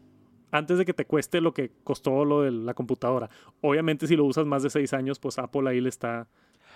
[0.51, 3.29] antes de que te cueste lo que costó lo de la computadora.
[3.61, 6.27] Obviamente si lo usas más de 6 años, pues Apple ahí le está...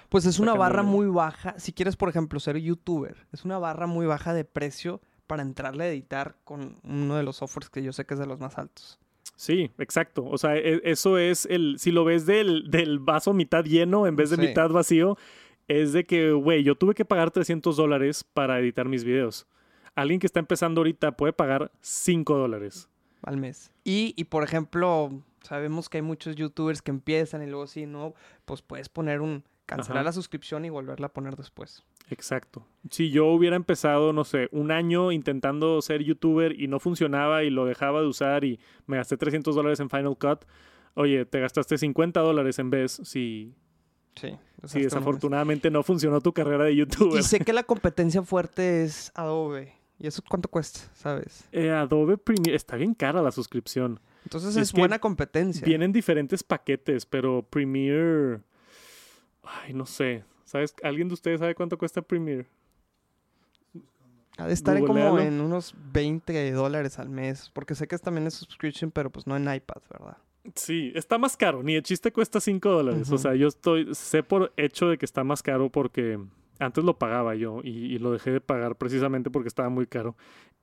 [0.10, 1.58] Pues es una barra muy baja.
[1.58, 5.86] Si quieres, por ejemplo, ser youtuber, es una barra muy baja de precio para entrarle
[5.86, 8.58] a editar con uno de los softwares que yo sé que es de los más
[8.58, 9.00] altos.
[9.36, 10.24] Sí, exacto.
[10.26, 11.78] O sea, e- eso es el.
[11.80, 14.42] Si lo ves del, del vaso mitad lleno en vez de Sí.
[14.44, 15.18] mitad vacío,
[15.68, 19.48] es de que, güey, yo tuve que pagar 300 dólares para editar mis videos.
[19.96, 22.88] Alguien que está empezando ahorita puede pagar 5 dólares.
[23.24, 23.72] al mes.
[23.84, 28.14] Y, y, por ejemplo, sabemos que hay muchos youtubers que empiezan y luego si no,
[28.46, 30.06] pues puedes poner un cancelar Ajá.
[30.06, 31.84] la suscripción y volverla a poner después.
[32.10, 32.66] Exacto.
[32.90, 37.50] Si yo hubiera empezado, no sé, un año intentando ser youtuber y no funcionaba y
[37.50, 40.44] lo dejaba de usar y me gasté 300 dólares en Final Cut,
[40.96, 43.54] oye, te gastaste 50 dólares en vez si,
[44.18, 44.38] Sí.
[44.66, 47.18] si desafortunadamente no funcionó tu carrera de youtuber.
[47.20, 49.74] Y sé que la competencia fuerte es Adobe.
[49.98, 50.82] ¿Y eso cuánto cuesta?
[50.96, 51.48] ¿Sabes?
[51.54, 54.02] Eh, Adobe Premiere, está bien cara la suscripción.
[54.24, 55.66] Entonces Es es, que buena competencia.
[55.66, 58.42] Vienen diferentes paquetes, pero Premiere.
[59.44, 60.24] Ay, no sé.
[60.46, 60.76] ¿Sabes?
[60.84, 62.48] ¿Alguien de ustedes sabe cuánto cuesta Premiere?
[64.38, 67.50] Ha de estar en como en unos 20 dólares al mes.
[67.54, 70.18] Porque sé que es también es subscription, pero pues no en iPad, ¿verdad?
[70.56, 71.62] Sí, está más caro.
[71.62, 73.12] Ni el chiste cuesta 5 dólares.
[73.12, 73.94] O sea, yo estoy.
[73.94, 76.20] Sé por hecho de que está más caro porque
[76.62, 80.16] antes lo pagaba yo y, y lo dejé de pagar precisamente porque estaba muy caro.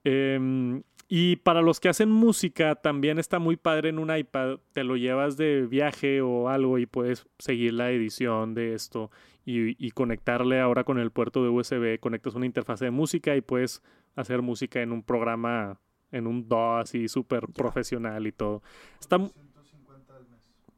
[0.03, 4.59] Em, y para los que hacen música, también está muy padre en un iPad.
[4.71, 9.11] Te lo llevas de viaje o algo y puedes seguir la edición de esto
[9.43, 11.99] y, y conectarle ahora con el puerto de USB.
[11.99, 13.81] Conectas una interfaz de música y puedes
[14.15, 15.79] hacer música en un programa,
[16.11, 18.61] en un DAW así súper profesional y todo.
[18.99, 19.17] Está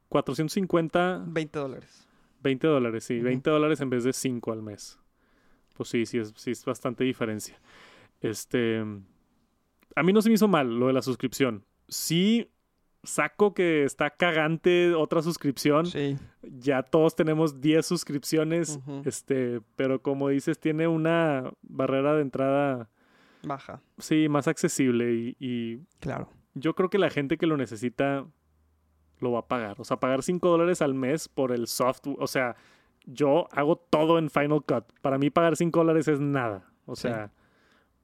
[0.07, 2.07] 450 20 dólares.
[2.41, 3.15] 20 dólares, sí.
[3.17, 3.25] Ujú.
[3.25, 5.00] 20 dólares en vez de 5 al mes.
[5.75, 7.59] Pues sí, sí es, sí es bastante diferencia.
[8.21, 8.83] Este.
[9.95, 11.65] A mí no se me hizo mal lo de la suscripción.
[11.87, 12.49] Sí,
[13.03, 15.85] saco que está cagante otra suscripción.
[15.85, 16.17] Sí.
[16.43, 18.77] Ya todos tenemos 10 suscripciones.
[18.77, 19.01] Ujú.
[19.05, 22.89] Este, pero como dices, tiene una barrera de entrada,
[23.43, 23.81] Baja.
[23.97, 25.13] sí, más accesible.
[25.13, 26.29] Y, y Claro.
[26.53, 28.25] yo creo que la gente que lo necesita
[29.19, 29.75] lo va a pagar.
[29.79, 32.15] O sea, pagar 5 dólares al mes por el software.
[32.19, 32.55] O sea,
[33.05, 34.85] yo hago todo en Final Cut.
[35.01, 36.65] Para mí pagar 5 dólares es nada.
[36.85, 37.09] O Sí.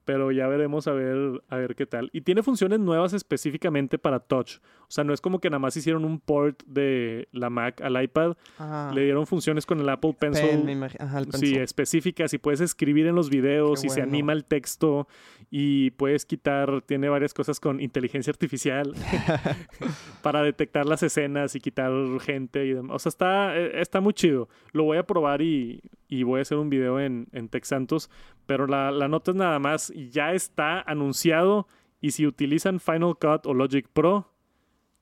[0.08, 2.08] Pero ya veremos a ver, a ver qué tal.
[2.14, 4.56] Y tiene funciones nuevas específicamente para Touch.
[4.56, 8.02] O sea, no es como que nada más hicieron un port de la Mac al
[8.02, 8.34] iPad.
[8.58, 10.62] Ah, Le dieron funciones con el Apple Pencil.
[10.64, 11.58] pen, Ajá, el Sí, pencil.
[11.58, 15.08] específicas y puedes escribir en los videos Qué y se anima el texto
[15.50, 18.94] y puedes quitar, tiene varias cosas con inteligencia artificial
[20.22, 22.96] para detectar las escenas y quitar gente y demás.
[22.96, 24.48] O sea, está, eh, está muy chido.
[24.72, 28.10] Lo voy a probar y, y voy a hacer un video en, en Tech Santos,
[28.46, 31.68] pero la, la nota es nada más, ya está anunciado
[32.00, 34.32] y si utilizan Final Cut o Logic Pro,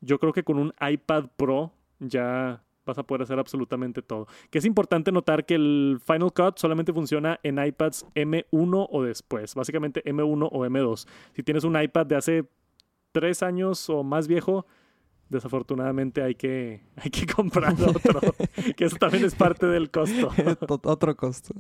[0.01, 4.27] yo creo que con un iPad Pro ya vas a poder hacer absolutamente todo.
[4.51, 9.55] Que es importante notar que el Final Cut solamente funciona en iPads M1 o después,
[9.55, 11.07] básicamente M1 o M2.
[11.35, 12.49] Si tienes un iPad de hace
[13.13, 14.67] tres años o más viejo,
[15.29, 18.21] desafortunadamente hay que, hay que comprar otro,
[18.77, 20.31] que eso también es parte del costo.
[20.31, 21.55] Ot- Otro costo.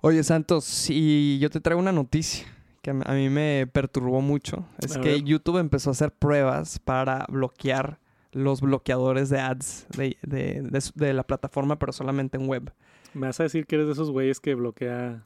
[0.00, 2.46] Oye, Santos, y yo te traigo una noticia
[2.82, 4.66] que a mí- me perturbó mucho.
[4.78, 5.22] Es A que ver.
[5.22, 8.00] YouTube empezó a hacer pruebas para bloquear
[8.32, 12.72] los bloqueadores de ads de, de- de de la plataforma, pero solamente en web.
[13.14, 15.22] Me vas a decir que eres de esos güeyes que bloquea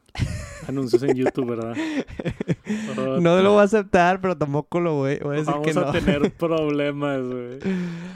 [0.69, 1.75] anuncios en YouTube, ¿verdad?
[2.99, 5.75] Oh, No lo voy a aceptar, pero tampoco lo voy, voy a decir Vamos que
[5.75, 5.81] no.
[5.83, 7.59] a tener problemas, güey.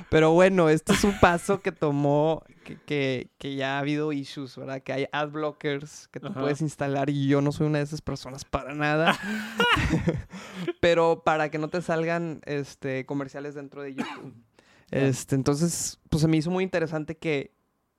[0.09, 4.57] Pero bueno, este es un paso que tomó, que, que, que ya ha habido issues,
[4.57, 4.83] ¿verdad?
[4.83, 6.41] Que hay ad blockers que tú Ajá.
[6.41, 9.19] puedes instalar y yo no soy una de esas personas para nada.
[10.81, 14.35] Pero para que no te salgan este, comerciales dentro de YouTube.
[14.93, 17.55] Este, entonces, pues se me hizo muy interesante que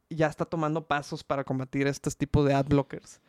[0.10, 3.22] ya está tomando pasos para combatir estos tipos de ad blockers.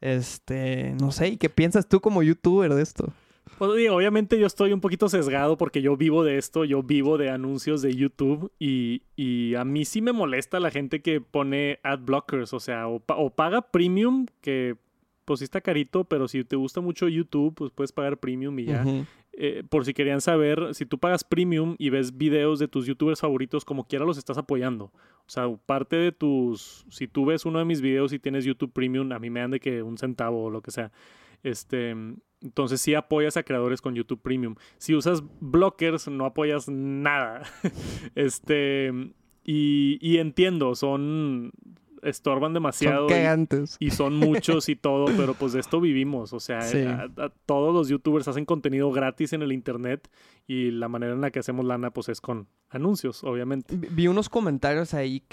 [0.00, 3.12] Este, no sé, ¿y qué piensas tú como youtuber de esto?
[3.58, 7.18] Pues digo, obviamente yo estoy un poquito sesgado porque yo vivo de esto, yo vivo
[7.18, 11.78] de anuncios de YouTube y, y a mí sí me molesta la gente que pone
[11.82, 14.76] ad blockers, o sea, o, pa- o paga premium, que
[15.24, 18.64] pues sí está carito, pero si te gusta mucho YouTube, pues puedes pagar premium y
[18.66, 18.84] ya.
[19.42, 23.20] Eh, por si querían saber, si tú pagas premium y ves videos de tus youtubers
[23.20, 24.92] favoritos, como quiera los estás apoyando.
[25.26, 26.84] O sea, parte de tus.
[26.90, 29.52] Si tú ves uno de mis videos y tienes YouTube premium, a mí me dan
[29.52, 30.92] de que un centavo o lo que sea.
[31.42, 31.96] Este.
[32.42, 34.56] Entonces sí apoyas a creadores con YouTube Premium.
[34.76, 37.44] Si usas blockers, no apoyas nada.
[38.14, 38.92] este.
[39.42, 41.50] Y, y entiendo, son.
[42.02, 43.08] Estorban demasiado.
[43.08, 43.76] Son y- cagantes.
[43.78, 46.32] y son muchos y todo, pero pues de esto vivimos.
[46.32, 46.82] O sea, Sí.
[46.84, 50.10] a- a- todos los youtubers hacen contenido gratis en el internet
[50.46, 53.76] y la manera en la que hacemos lana pues es con anuncios, obviamente.
[53.76, 55.24] Vi unos comentarios ahí,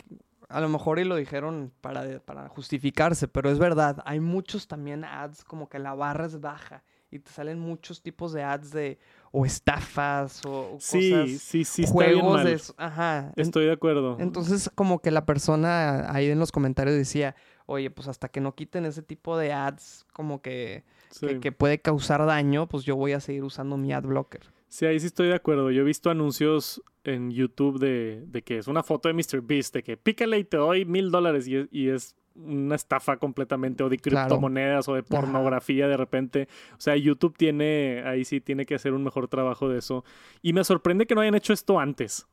[0.49, 5.03] a lo mejor y lo dijeron para, para justificarse, pero es verdad, hay muchos también
[5.03, 8.99] ads como que la barra es baja y te salen muchos tipos de ads de
[9.31, 12.61] o estafas o, o Sí, cosas, sí, sí, juegos de...
[12.77, 13.31] Ajá.
[13.35, 14.17] Estoy de acuerdo.
[14.19, 18.55] Entonces como que la persona ahí en los comentarios decía, oye, pues hasta que no
[18.55, 21.27] quiten ese tipo de ads como que, sí.
[21.27, 24.41] que, que puede causar daño, pues yo voy a seguir usando mi ad blocker.
[24.69, 25.71] Sí, ahí sí estoy de acuerdo.
[25.71, 29.41] Yo he visto anuncios en YouTube de, de que es una foto de Mr.
[29.41, 33.17] Beast, de que pícale y te doy mil dólares y es, y es una estafa
[33.17, 34.27] completamente o de Claro.
[34.27, 36.47] criptomonedas o de pornografía de repente.
[36.73, 40.03] O sea, YouTube tiene, ahí sí tiene que hacer un mejor trabajo de eso.
[40.41, 42.27] Y me sorprende que no hayan hecho esto antes.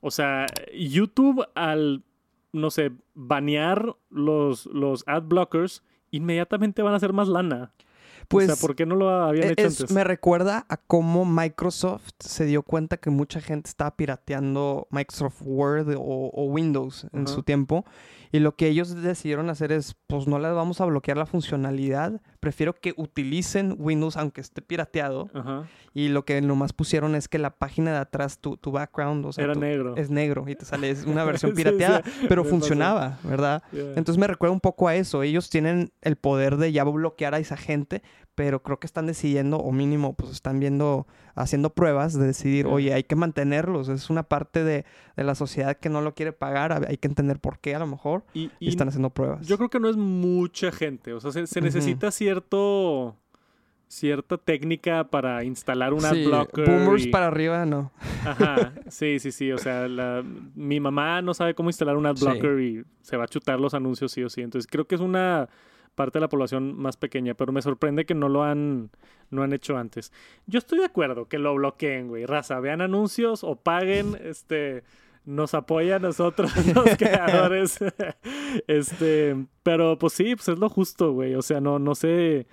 [0.00, 2.02] O sea, YouTube al,
[2.52, 7.72] no sé, banear los, los ad blockers, inmediatamente van a hacer más lana.
[8.28, 9.94] Pues, o sea, ¿por qué no lo habían E- hecho es- antes?
[9.94, 15.94] me recuerda a cómo Microsoft se dio cuenta que mucha gente estaba pirateando Microsoft Word
[15.96, 16.00] o,
[16.32, 17.84] o Windows en su tiempo.
[18.32, 22.20] Y lo que ellos decidieron hacer es, pues no les vamos a bloquear la funcionalidad.
[22.46, 25.28] Prefiero que utilicen Windows aunque esté pirateado.
[25.34, 25.64] Ajá.
[25.94, 29.32] Y lo que nomás pusieron es que la página de atrás, tu, tu background, o
[29.32, 29.96] sea, Era tu- negro.
[29.96, 32.50] es negro y te sale es una versión pirateada, sí, pero me pasó.
[32.60, 33.64] funcionaba, ¿verdad?
[33.72, 33.94] Yeah.
[33.96, 35.24] Entonces me recuerda un poco a eso.
[35.24, 38.02] Ellos tienen el poder de ya bloquear a esa gente,
[38.36, 42.92] pero creo que están decidiendo, o mínimo, pues están viendo, haciendo pruebas de decidir, oye,
[42.92, 43.88] hay que mantenerlos.
[43.88, 44.84] Es una parte de,
[45.16, 46.86] de la sociedad que no lo quiere pagar.
[46.86, 48.24] Hay que entender por qué a lo mejor.
[48.34, 49.46] y, están haciendo pruebas.
[49.46, 51.14] yo creo que no es mucha gente.
[51.14, 53.16] O sea, se, necesita cierto
[53.88, 56.66] cierta técnica para instalar un Sí, adblocker.
[56.68, 57.92] boomers y- para arriba, no.
[58.24, 59.50] Ajá, sí, sí, sí.
[59.52, 60.22] O sea, la-
[60.54, 64.12] mi mamá no sabe cómo instalar un adblocker y se va a chutar los anuncios
[64.12, 64.42] sí o sí.
[64.42, 65.48] Entonces creo que es una
[65.96, 68.90] parte de la población más pequeña, pero me sorprende que no lo han,
[69.30, 70.12] no han hecho antes.
[70.46, 72.26] Yo estoy de acuerdo que lo bloqueen, güey.
[72.26, 74.84] Raza, vean anuncios o paguen, este,
[75.24, 77.78] nos apoya a nosotros los creadores.
[78.68, 81.34] este, pero pues sí, pues es lo justo, güey.
[81.34, 82.46] O sea, no, no sé.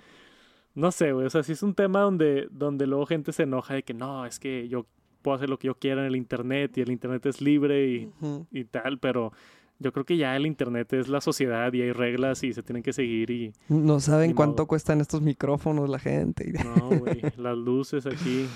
[0.74, 1.26] No sé, güey.
[1.26, 4.26] O sea, sí es un tema donde, donde luego gente se enoja de que no,
[4.26, 4.86] es que yo
[5.22, 8.10] puedo hacer lo que yo quiera en el internet y el internet es libre y,
[8.50, 9.32] y tal, pero
[9.78, 12.82] yo creo que ya el internet es la sociedad y hay reglas y se tienen
[12.82, 16.52] que seguir y No saben cuánto cuestan estos micrófonos la gente.
[16.64, 18.46] no, güey, las luces aquí,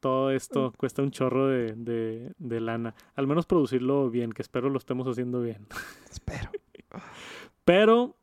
[0.00, 2.94] todo esto cuesta un chorro de, de, de lana.
[3.14, 5.66] Al menos producirlo bien, que espero lo estemos haciendo bien.
[6.10, 6.50] Espero.
[7.64, 8.16] Pero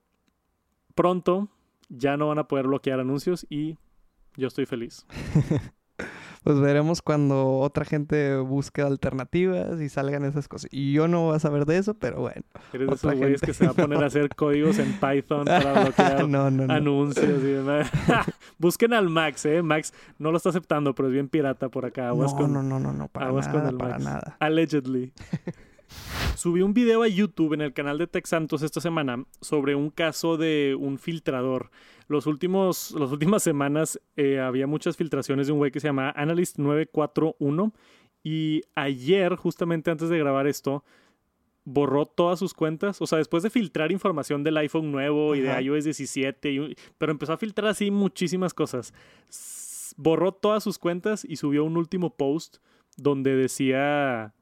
[0.95, 1.49] pronto
[1.89, 3.77] ya no van a poder bloquear anuncios y
[4.35, 5.05] yo estoy feliz.
[6.43, 10.69] Pues veremos cuando otra gente busque alternativas y salgan esas cosas.
[10.71, 12.41] Y yo no voy a saber de eso, pero bueno.
[12.73, 15.83] Eres de esos güeyes que se va a poner a hacer códigos en Python para
[15.83, 16.73] bloquear no, no, no.
[16.73, 17.89] anuncios y demás.
[18.57, 19.61] Busquen al Max, ¿eh?
[19.61, 22.09] Max no lo está aceptando, pero es bien pirata por acá.
[22.09, 24.05] Aguas No, con, no, no, no, no, para aguas con nada, el para Max.
[24.05, 24.37] nada.
[24.39, 25.13] Allegedly.
[26.35, 29.89] Subí un video a YouTube en el canal de Tech Santos esta semana sobre un
[29.89, 31.69] caso de un filtrador.
[32.07, 36.13] Los últimos, las últimas semanas eh, había muchas filtraciones de un güey que se llama
[36.15, 37.73] Analyst941
[38.23, 40.83] y ayer, justamente antes de grabar esto,
[41.65, 43.01] borró todas sus cuentas.
[43.01, 45.57] O sea, después de filtrar información del iPhone nuevo y Ajá.
[45.57, 48.93] de iOS 17, y un- pero empezó a filtrar así muchísimas cosas.
[49.29, 52.57] S- Borró todas sus cuentas y subió un último post
[52.95, 54.33] donde decía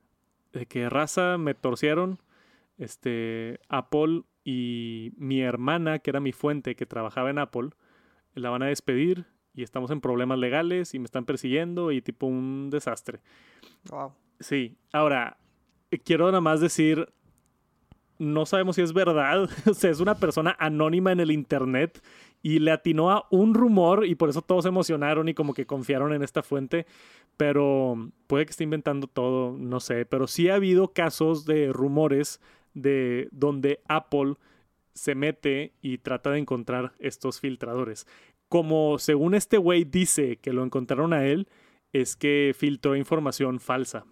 [0.54, 2.20] de que raza me torcieron.
[2.78, 7.70] Este, Apple y mi hermana, que era mi fuente, que trabajaba en Apple,
[8.36, 12.28] la van a despedir y estamos en problemas legales y me están persiguiendo y tipo
[12.28, 13.20] un desastre.
[13.90, 14.14] Wow.
[14.40, 15.38] Sí, ahora,
[15.90, 17.12] eh, quiero nada más decir,
[18.20, 22.02] no sabemos si es verdad, o sea, es una persona anónima en el Internet
[22.42, 25.66] y le atinó a un rumor y por eso todos se emocionaron y como que
[25.66, 26.86] confiaron en esta fuente,
[27.36, 32.40] pero puede que esté inventando todo, no sé, pero sí ha habido casos de rumores
[32.74, 34.36] de donde Apple
[34.94, 38.08] se mete y trata de encontrar estos filtradores.
[38.50, 41.48] Como según este güey dice que lo encontraron a él,
[41.94, 44.06] es que filtró información falsa.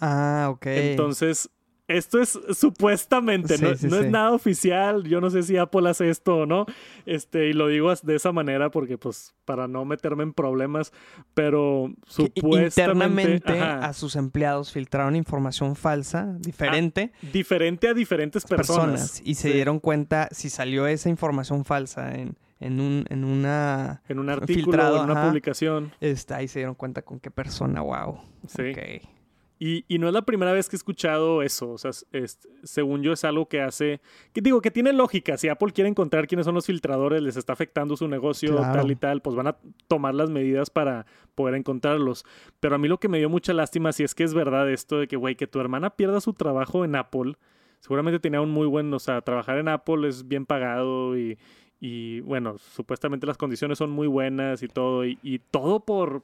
[0.00, 0.66] Ah, ok.
[0.66, 1.50] Entonces,
[1.88, 4.04] esto es supuestamente, no, Sí, sí, no sí.
[4.06, 5.04] es nada oficial.
[5.04, 6.66] Yo no sé si Apple hace esto o no.
[7.04, 10.92] Este, y lo digo de esa manera porque, pues, para no meterme en problemas.
[11.34, 12.66] Pero supuestamente.
[12.66, 19.00] internamente ajá, a sus empleados filtraron información falsa, diferente, diferente a diferentes personas.
[19.00, 24.02] personas, y se dieron cuenta si salió esa información falsa en, en, un, en una...
[24.08, 25.28] En un artículo, filtrado, en una ajá.
[25.28, 25.92] publicación.
[26.00, 28.18] Está, ahí se dieron cuenta con qué persona, wow.
[28.48, 28.70] Sí.
[28.70, 29.08] Ok.
[29.58, 31.70] Y, y no es la primera vez que he escuchado eso.
[31.70, 34.00] O sea, es- según yo es algo que hace...
[34.34, 35.36] Que digo, que tiene lógica.
[35.38, 38.80] Si Apple quiere encontrar quiénes son los filtradores, les está afectando su negocio, Claro.
[38.82, 39.56] tal y tal, pues van a
[39.88, 42.24] tomar las medidas para poder encontrarlos.
[42.60, 44.98] Pero a mí lo que me dio mucha lástima, si es que es verdad esto
[44.98, 47.34] de que, güey, que tu hermana pierda su trabajo en Apple.
[47.80, 48.92] Seguramente tenía un muy buen...
[48.92, 51.38] O sea, trabajar en Apple es bien pagado y...
[51.78, 55.04] Y bueno, supuestamente las condiciones son muy buenas y todo.
[55.04, 56.22] Y, y todo por...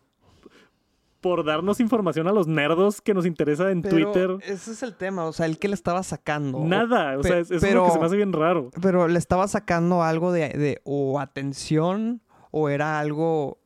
[1.23, 4.37] Por darnos información a los nerdos que nos interesa en Pero Twitter.
[4.43, 6.59] ese es el tema, o sea, el que le estaba sacando.
[6.65, 8.71] Nada, o sea, es- lo que se me hace bien raro.
[8.83, 13.59] Pero le estaba sacando algo de, de o atención o era algo...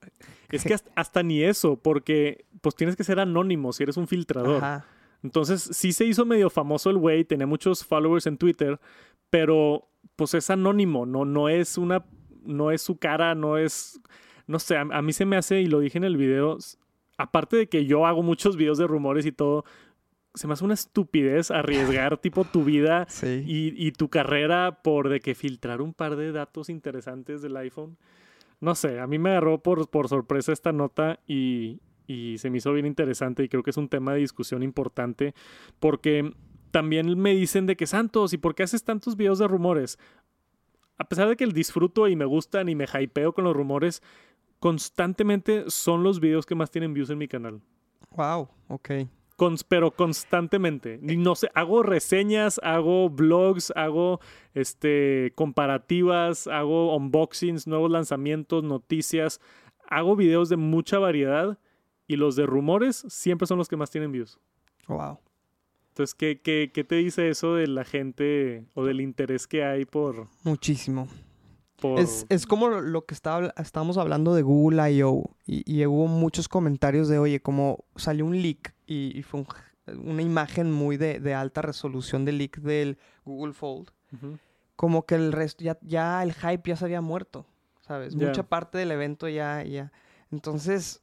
[0.51, 4.07] Es que hasta, hasta ni eso, porque pues tienes que ser anónimo si eres un
[4.07, 4.59] filtrador.
[4.62, 4.85] Ajá.
[5.23, 8.79] Entonces, sí se hizo medio famoso el güey, tenía muchos followers en Twitter,
[9.31, 12.05] pero pues es anónimo, no, no es una,
[12.45, 14.01] no es su cara, no es,
[14.47, 16.59] no sé, a, a mí se me hace, y lo dije en el video,
[17.16, 19.64] aparte de que yo hago muchos videos de rumores y todo,
[20.35, 23.42] se me hace una estupidez arriesgar tipo tu vida Sí.
[23.46, 27.96] y, y tu carrera por de que filtrar un par de datos interesantes del iPhone.
[28.61, 32.59] No sé, a mí me agarró por, por sorpresa esta nota y, y se me
[32.59, 35.35] hizo bien interesante y creo que es un tema de discusión importante
[35.79, 36.33] porque
[36.70, 39.98] también me dicen de que Santos, ¿y por qué haces tantos videos de rumores?
[40.98, 44.02] A pesar de que el disfruto y me gustan y me hypeo con los rumores,
[44.59, 47.61] constantemente son los videos que más tienen views en mi canal.
[48.11, 48.90] Wow, ok.
[49.37, 50.98] Cons- pero constantemente.
[51.02, 54.21] No sé, hago reseñas, hago blogs, hago
[54.54, 59.40] este comparativas, hago unboxings, nuevos lanzamientos, noticias,
[59.88, 61.59] hago videos de mucha variedad
[62.09, 64.38] y los de rumores siempre son los que más tienen views.
[64.88, 65.19] Wow.
[65.88, 69.85] Entonces, ¿qué, qué, qué te dice eso de la gente o del interés que hay
[69.87, 70.29] por...
[70.44, 71.09] Muchísimo.
[71.81, 71.98] Por...
[72.00, 75.31] Es, es como lo que estaba, estábamos hablando de Google I.O.
[75.46, 79.46] Y, y hubo muchos comentarios de, oye, como salió un leak y, y fue un-
[80.08, 83.90] una imagen muy de, de alta resolución del leak del Google Fold.
[84.74, 87.46] Como que el resto, ya, ya el hype ya se había muerto,
[87.87, 88.14] ¿sabes?
[88.27, 89.92] Mucha parte del evento ya, ya.
[90.33, 91.02] Entonces,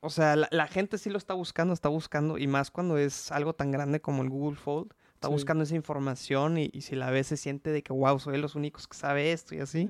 [0.00, 3.30] o sea, la, la gente sí lo está buscando, está buscando, y más cuando es
[3.32, 4.92] algo tan grande como el Google Fold.
[5.16, 5.32] Está Sí.
[5.32, 8.38] buscando esa información y, y si la ves se siente de que, wow, soy de
[8.38, 9.88] los únicos que sabe esto y así.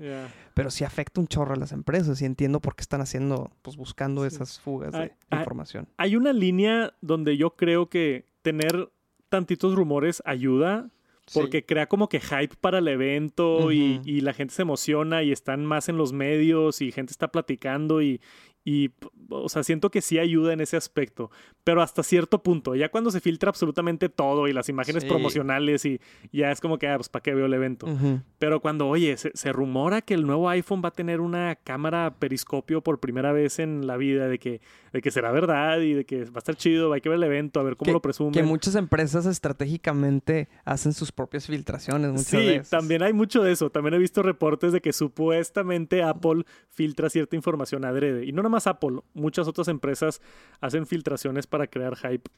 [0.54, 3.76] Pero sí afecta un chorro a las empresas y entiendo por qué están haciendo, pues
[3.76, 4.28] buscando Sí.
[4.36, 5.38] esas fugas Ay, de ay.
[5.40, 5.88] información.
[5.96, 8.90] Hay una línea donde yo creo que tener
[9.28, 10.88] tantitos rumores ayuda
[11.34, 15.66] porque crea como que hype para el evento y la gente se emociona y están
[15.66, 18.20] más en los medios y gente está platicando y,
[18.68, 18.90] y,
[19.30, 21.30] o sea, siento que sí ayuda en ese aspecto,
[21.62, 25.08] pero hasta cierto punto, ya cuando se filtra absolutamente todo y las imágenes Sí.
[25.08, 26.00] promocionales y
[26.32, 27.86] ya es como que, ah, pues, ¿para qué veo el evento?
[27.86, 28.20] Ujú.
[28.40, 32.16] Pero cuando, oye, se, se rumora que el nuevo iPhone va a tener una cámara
[32.18, 34.60] periscopio por primera vez en la vida, de que,
[34.92, 37.22] de que será verdad y de que va a estar chido, hay que ver el
[37.24, 38.32] evento, a ver cómo lo presumen.
[38.32, 42.10] Que muchas empresas estratégicamente hacen sus propias filtraciones.
[42.10, 42.70] Muchas Sí, veces.
[42.70, 43.70] también hay mucho de eso.
[43.70, 48.24] También he visto reportes de que supuestamente Apple filtra cierta información adrede.
[48.24, 50.20] Y no nada más Apple, muchas otras empresas
[50.60, 52.30] hacen filtraciones para crear hype.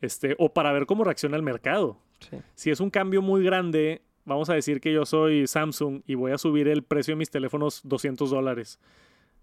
[0.00, 1.96] Este, o para ver cómo reacciona el mercado.
[2.28, 2.36] Sí.
[2.54, 6.32] Si es un cambio muy grande, vamos a decir que yo soy Samsung y voy
[6.32, 8.78] a subir el precio de mis teléfonos 200 dólares.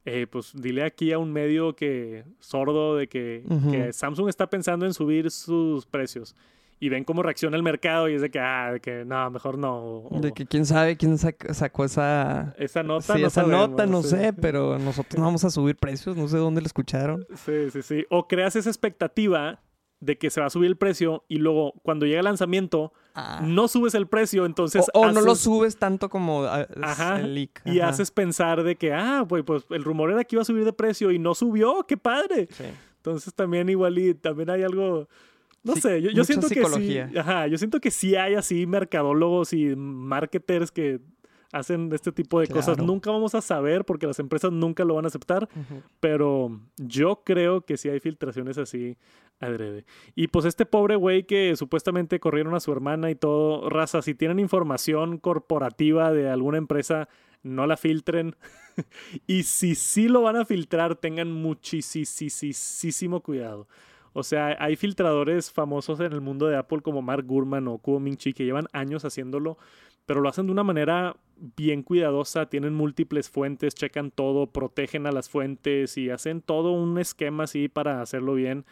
[0.06, 4.94] Eh, pues dile aquí a un medio que sordo de que Samsung está pensando en
[4.94, 6.36] subir sus precios.
[6.82, 9.58] Y ven cómo reacciona el mercado y es de que, ah, de que no, mejor
[9.58, 9.78] no.
[10.10, 13.16] o- De que quién sabe quién sac- sacó esa, esa nota.
[13.16, 14.10] sí, no esa sabemos, nota, no sí.
[14.12, 17.28] sé, pero nosotros no vamos a subir precios, no sé dónde la escucharon.
[17.36, 18.06] Sí, sí, sí.
[18.10, 19.62] O creas esa expectativa
[20.00, 22.94] de que se va a subir el precio y luego cuando llega el lanzamiento
[23.44, 27.36] no subes el precio, entonces o, o no lo subes tanto como ah, Ajá, el
[27.36, 27.62] leak.
[27.66, 30.64] y haces pensar de que, ah, pues, pues el rumor era que iba a subir
[30.64, 32.48] de precio y no subió, qué padre.
[32.52, 32.64] Sí.
[32.96, 35.10] Entonces también igual y también hay algo,
[35.64, 37.08] no Sí, sé, yo, siento psicología.
[37.08, 41.00] que sí, ajá, yo siento que sí hay así mercadólogos y marketers que
[41.52, 42.78] hacen este tipo de cosas.
[42.78, 45.50] Nunca vamos a saber porque las empresas nunca lo van a aceptar,
[46.00, 48.98] pero yo creo que sí hay filtraciones así
[49.40, 49.86] adrede.
[50.16, 54.14] Y pues este pobre güey que supuestamente corrieron a su hermana y todo, raza, si
[54.14, 57.10] tienen información corporativa de alguna empresa,
[57.42, 58.36] no la filtren.
[59.28, 63.68] y si sí lo van a filtrar, tengan muchísimo cuidado.
[64.14, 68.00] O sea, hay filtradores famosos en el mundo de Apple como Mark Gurman o Kuo
[68.00, 69.58] Ming-chi que llevan años haciéndolo,
[70.06, 71.16] pero lo hacen de una manera
[71.56, 76.98] bien cuidadosa, tienen múltiples fuentes, checan todo, protegen a las fuentes y hacen todo un
[76.98, 78.66] esquema así para hacerlo bien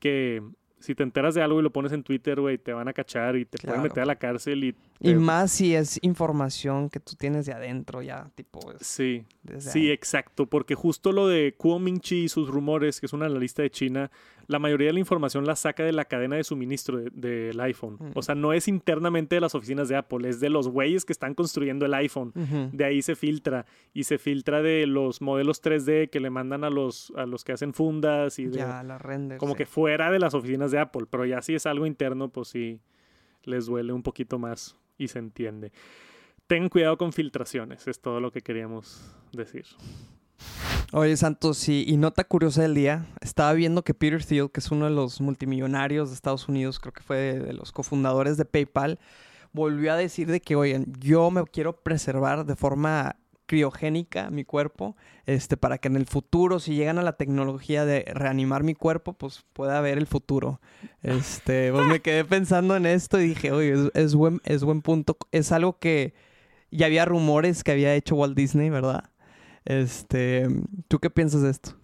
[0.00, 0.42] que
[0.80, 3.36] si te enteras de algo y lo pones en Twitter, güey, te van a cachar
[3.36, 4.74] y te pueden meter a la cárcel y...
[5.14, 8.60] Más si es información que tú tienes de adentro ya, tipo...
[8.72, 9.24] es Sí,
[9.58, 9.90] Sí, ahí.
[9.90, 13.70] exacto, porque justo lo de Kuo Ming-chi y sus rumores, que es una analista de
[13.70, 14.10] China,
[14.50, 17.98] la mayoría de la información la saca de la cadena de suministro de- del iPhone.
[18.14, 21.12] O sea, no es internamente de las oficinas de Apple, es de los güeyes que
[21.12, 22.32] están construyendo el iPhone.
[22.72, 26.70] De ahí se filtra y se filtra de los modelos 3D que le mandan a
[26.70, 29.38] los, a los que hacen fundas y de, Ya, la render.
[29.38, 29.58] como sí.
[29.58, 32.80] que fuera de las oficinas de Apple, pero ya si es algo interno, pues sí
[33.44, 35.70] les duele un poquito más y se entiende.
[36.48, 39.64] Tengan cuidado con filtraciones, es todo lo que queríamos decir.
[40.92, 43.06] Oye, Santos, y nota curiosa del día.
[43.20, 46.92] Estaba viendo que Peter Thiel, que es uno de los multimillonarios de Estados Unidos, creo
[46.92, 48.98] que fue de, de los cofundadores de PayPal,
[49.52, 53.14] volvió a decir de que, oigan, yo me quiero preservar de forma
[53.46, 58.04] criogénica mi cuerpo, este, para que en el futuro, si llegan a la tecnología de
[58.12, 60.60] reanimar mi cuerpo, pues pueda ver el futuro.
[61.04, 65.16] Este, pues me quedé pensando en esto y dije, oye, es buen, es buen punto.
[65.30, 66.14] Es algo que
[66.72, 69.10] ya había rumores que había hecho Walt Disney, ¿verdad?
[69.64, 70.48] Este,
[70.88, 71.76] ¿tú qué piensas de esto?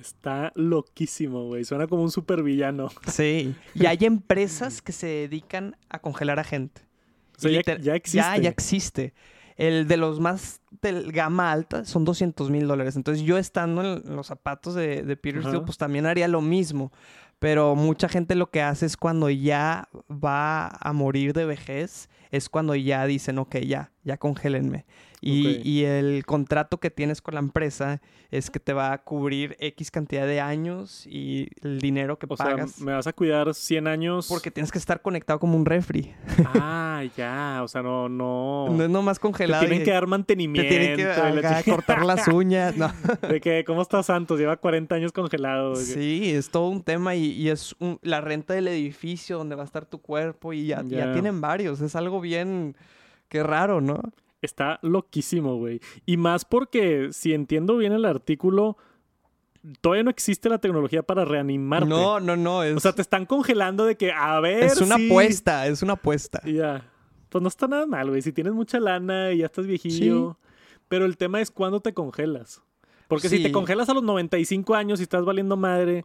[0.00, 1.64] Está loquísimo, güey.
[1.64, 2.88] Suena como un supervillano.
[3.06, 3.54] Sí.
[3.74, 6.82] Y hay empresas que se dedican a congelar a gente.
[7.36, 8.18] O sea, ya, ya existe.
[8.18, 9.14] Ya, ya existe.
[9.56, 12.96] El de los más de gama alta son 200 mil dólares.
[12.96, 15.42] Entonces yo estando en los zapatos de, de Peter.
[15.42, 16.92] Thiel, pues también haría lo mismo.
[17.38, 22.50] Pero mucha gente lo que hace es cuando ya va a morir de vejez, es
[22.50, 24.84] cuando ya dicen, ok, ya, ya congélenme.
[25.22, 28.00] Y, el contrato que tienes con la empresa
[28.30, 32.36] es que te va a cubrir X cantidad de años y el dinero que O
[32.36, 32.80] sea, pagas.
[32.80, 34.28] me vas a cuidar 100 años.
[34.28, 36.12] Porque tienes que estar conectado como un refri.
[36.54, 37.60] Ah, ya.
[37.62, 38.68] O sea, no, no.
[38.70, 39.60] No es nomás Te congelado.
[39.60, 40.68] tienen y- que dar te mantenimiento.
[40.68, 42.76] tienen que la cortar las uñas.
[42.76, 42.90] No.
[43.28, 44.38] De que, ¿cómo está Santos?
[44.38, 45.76] Lleva 40 años congelado.
[45.76, 49.62] Sí, es todo un tema y, y es un- la renta del edificio donde va
[49.62, 51.12] a estar tu cuerpo y ya, ya Ya.
[51.12, 51.80] tienen varios.
[51.80, 52.74] Es algo bien,
[53.28, 54.00] qué raro, ¿no?
[54.42, 55.80] Está loquísimo, güey.
[56.06, 58.76] Y más porque, si entiendo bien el artículo,
[59.80, 61.88] todavía no existe la tecnología para reanimarte.
[61.88, 62.62] No, no, no.
[62.62, 64.64] Es, O sea, te están congelando de que, a ver.
[64.64, 66.40] es una si- apuesta, es una apuesta.
[66.46, 66.90] Ya.
[67.28, 68.22] Pues no está nada mal, güey.
[68.22, 70.38] Si tienes mucha lana y ya estás viejillo.
[70.88, 72.62] Pero el tema es cuándo te congelas.
[73.06, 76.04] Porque si te congelas a los 95 años y estás valiendo madre,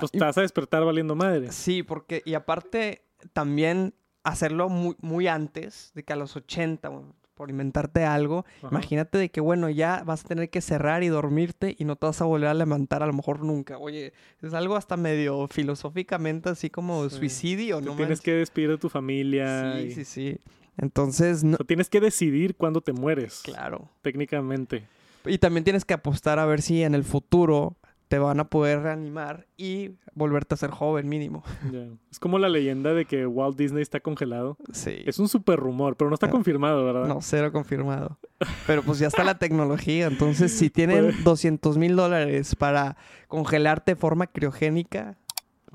[0.00, 1.52] pues y- te vas a despertar valiendo madre.
[1.52, 7.14] Sí, porque, y aparte, también hacerlo muy, muy antes, de que a los 80, bueno,
[7.34, 8.68] por inventarte algo, Ajá.
[8.70, 12.06] imagínate de que, bueno, ya vas a tener que cerrar y dormirte y no te
[12.06, 13.76] vas a volver a levantar a lo mejor nunca.
[13.78, 17.16] Oye, es algo hasta medio filosóficamente así como Sí.
[17.16, 17.96] suicidio, Te ¿no?
[17.96, 18.20] tienes manches?
[18.20, 19.74] que despedir de tu familia.
[19.76, 20.38] Sí, y- sí, sí.
[20.76, 23.42] Entonces, no, o sea, tienes que decidir cuándo te mueres.
[23.44, 23.88] claro.
[24.02, 24.86] Técnicamente.
[25.24, 27.76] Y también tienes que apostar a ver si en el futuro
[28.08, 31.42] te van a poder reanimar y volverte a ser joven mínimo.
[31.72, 31.86] Ya.
[32.10, 34.56] Es como la leyenda de que Walt Disney está congelado.
[34.72, 35.02] Sí.
[35.06, 36.30] Es un super rumor, pero no está Ah.
[36.30, 37.06] confirmado, ¿verdad?
[37.06, 38.18] No, cero confirmado.
[38.66, 40.06] Pero pues ya está la tecnología.
[40.06, 42.96] Entonces, si tienen Pues- 200 mil dólares para
[43.28, 45.16] congelarte de forma criogénica,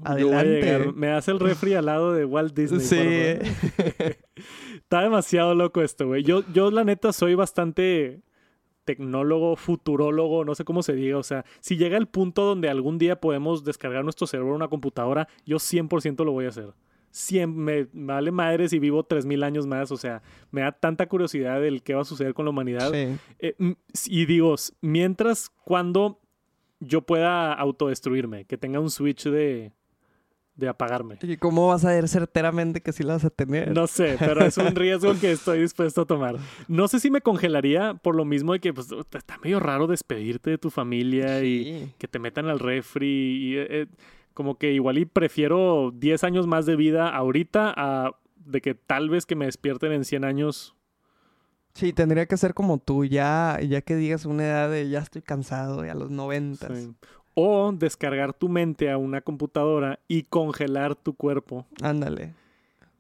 [0.04, 0.92] adelante.
[0.96, 2.80] Me hace el refri al lado de Walt Disney.
[2.80, 2.96] Sí.
[4.76, 6.24] Está demasiado loco esto, güey.
[6.24, 8.22] Yo, yo, la neta, soy bastante
[8.90, 11.18] tecnólogo, futurólogo, no sé cómo se diga.
[11.18, 14.68] O sea, si llega el punto donde algún día podemos descargar nuestro cerebro en una
[14.68, 16.74] computadora, yo 100% lo voy a hacer.
[17.12, 19.92] Cien- me, me vale madre si vivo 3000 años más.
[19.92, 20.22] O sea,
[20.52, 22.92] me da tanta curiosidad del qué va a suceder con la humanidad.
[22.92, 23.18] sí.
[23.40, 23.56] Eh,
[24.08, 26.20] y digo, mientras cuando
[26.80, 29.72] yo pueda autodestruirme, que tenga un switch de,
[30.60, 31.18] de apagarme.
[31.22, 33.74] ¿Y cómo vas a ver certeramente que sí la vas a tener?
[33.74, 36.38] No sé, pero es un riesgo que estoy dispuesto a tomar.
[36.68, 40.50] No sé si me congelaría por lo mismo de que pues, está medio raro despedirte
[40.52, 43.08] de tu familia y que te metan al refri.
[43.08, 43.88] Y, eh, eh,
[44.34, 48.12] como que igual y prefiero 10 años más de vida ahorita a
[48.46, 50.76] de que tal vez que me despierten en 100 años.
[51.74, 55.22] Sí, tendría que ser como tú, ya, ya que digas una edad de ya estoy
[55.22, 56.76] cansado, y a los 90.
[56.76, 56.94] Sí.
[57.34, 61.66] O descargar tu mente a una computadora y congelar tu cuerpo.
[61.82, 62.34] Ándale.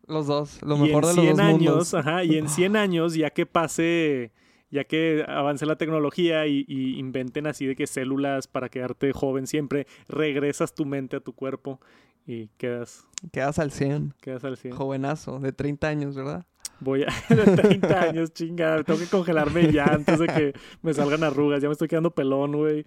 [0.08, 1.94] Los dos, lo mejor de los 100 dos años, mundos.
[1.94, 4.32] ajá, y en 100 años, ya que pase,
[4.72, 9.46] ya que avance la tecnología y, y inventen así de que células para quedarte joven
[9.46, 11.80] siempre, regresas tu mente a tu cuerpo
[12.26, 14.16] y quedas, Quedas al 100.
[14.22, 14.74] quedas al 100.
[14.76, 16.46] Jovenazo, de 30 años, ¿verdad?
[16.80, 21.24] Voy a de 30 años, chingada, tengo que congelarme ya antes de que me salgan
[21.24, 22.86] arrugas, ya me estoy quedando pelón, güey.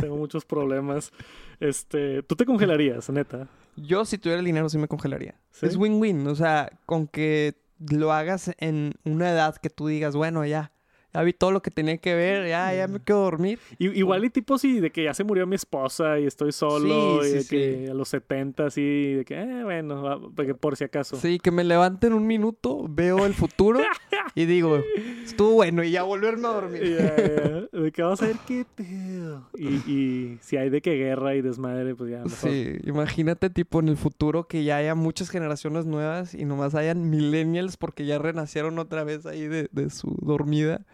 [0.00, 1.12] Tengo muchos problemas.
[1.60, 3.48] Este, ¿tú te congelarías, neta?
[3.76, 5.34] Yo, si tuviera el dinero, sí me congelaría.
[5.50, 5.66] ¿Sí?
[5.66, 6.26] Es win-win.
[6.26, 7.54] O sea, con que
[7.90, 10.72] lo hagas en una edad que tú digas, bueno, ya,
[11.14, 13.58] ya vi todo lo que tenía que ver, ya, ya me quedo a dormir.
[13.78, 17.22] I- igual y tipo sí, de que ya se murió mi esposa y estoy solo,
[17.22, 17.48] Sí, y sí, de sí.
[17.48, 21.16] que a los 70 así, de que, eh, bueno, porque por si acaso.
[21.16, 23.80] Sí, que me levante en un minuto, veo el futuro
[24.34, 24.82] y digo,
[25.24, 26.82] estuvo bueno y ya volverme a dormir.
[26.82, 29.48] Ya, ya, De que vamos a ver qué pedo.
[29.56, 32.50] Y, y si hay de que guerra y desmadre, pues ya mejor.
[32.50, 37.08] Sí, imagínate tipo en el futuro que ya haya muchas generaciones nuevas y nomás hayan
[37.10, 40.84] millennials porque ya renacieron otra vez ahí de, de su dormida.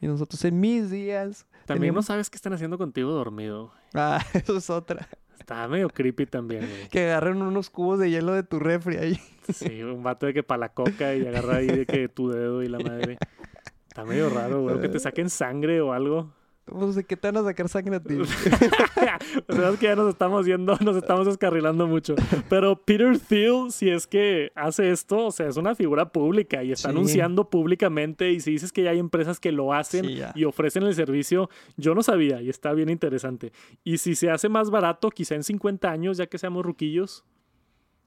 [0.00, 1.46] Y nosotros en mis días...
[1.66, 3.72] También no sabes qué están haciendo contigo dormido.
[3.94, 5.08] Ah, eso es otra.
[5.38, 6.88] Está medio creepy también, güey.
[6.88, 9.20] Que agarren unos cubos de hielo de tu refri ahí.
[9.52, 12.62] Sí, un vato de que para la coca y agarra ahí de que tu dedo
[12.62, 13.18] y la madre.
[13.88, 14.80] Está medio raro, güey.
[14.80, 16.32] Que te saquen sangre o algo.
[16.70, 18.14] Pues, ¿de qué te van a sacar sangre a ti?
[18.20, 22.14] o sea, es que ya nos estamos yendo, nos estamos descarrilando mucho.
[22.48, 26.72] Pero Peter Thiel, si es que hace esto, o sea, es una figura pública y
[26.72, 26.94] está Sí.
[26.96, 28.30] anunciando públicamente.
[28.30, 31.50] Y si dices que ya hay empresas que lo hacen Sí, y ofrecen el servicio,
[31.76, 33.52] yo no sabía y está bien interesante.
[33.84, 37.24] Y si se hace más barato, quizá en 50 años, ya que seamos ruquillos,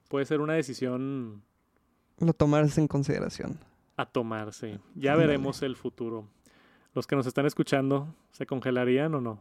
[0.09, 1.41] puede ser una decisión
[2.19, 3.57] Lo tomarás en consideración.
[3.97, 4.79] a tomarse.
[4.95, 6.27] Ya veremos el futuro.
[6.93, 9.39] Los que nos están escuchando, ¿se congelarían o no?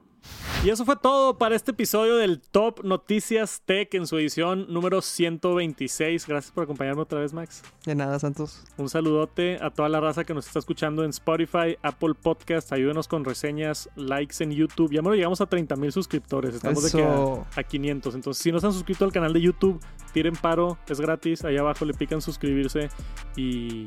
[0.64, 5.02] Y eso fue todo para este episodio del Top Noticias Tech en su edición número
[5.02, 6.26] 126.
[6.26, 7.62] Gracias por acompañarme otra vez, Max.
[7.84, 8.64] De nada, Santos.
[8.76, 12.72] Un saludote a toda la raza que nos está escuchando en Spotify, Apple Podcast.
[12.72, 14.92] Ayúdenos con reseñas, likes en YouTube.
[14.92, 16.54] Ya me llegamos a 30 mil suscriptores.
[16.54, 18.14] Estamos de que a, a 500.
[18.14, 19.80] Entonces, si no se han suscrito al canal de YouTube,
[20.12, 20.78] tiren paro.
[20.88, 21.44] Es gratis.
[21.44, 22.88] Ahí abajo le pican suscribirse.
[23.36, 23.86] Y,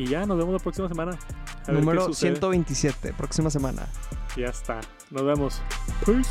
[0.00, 1.18] y ya, nos vemos la próxima semana.
[1.66, 2.32] A Número sucede.
[2.32, 3.86] 127, próxima semana.
[4.34, 4.80] Ya está.
[5.10, 5.60] Nos vemos.
[6.06, 6.30] Peace.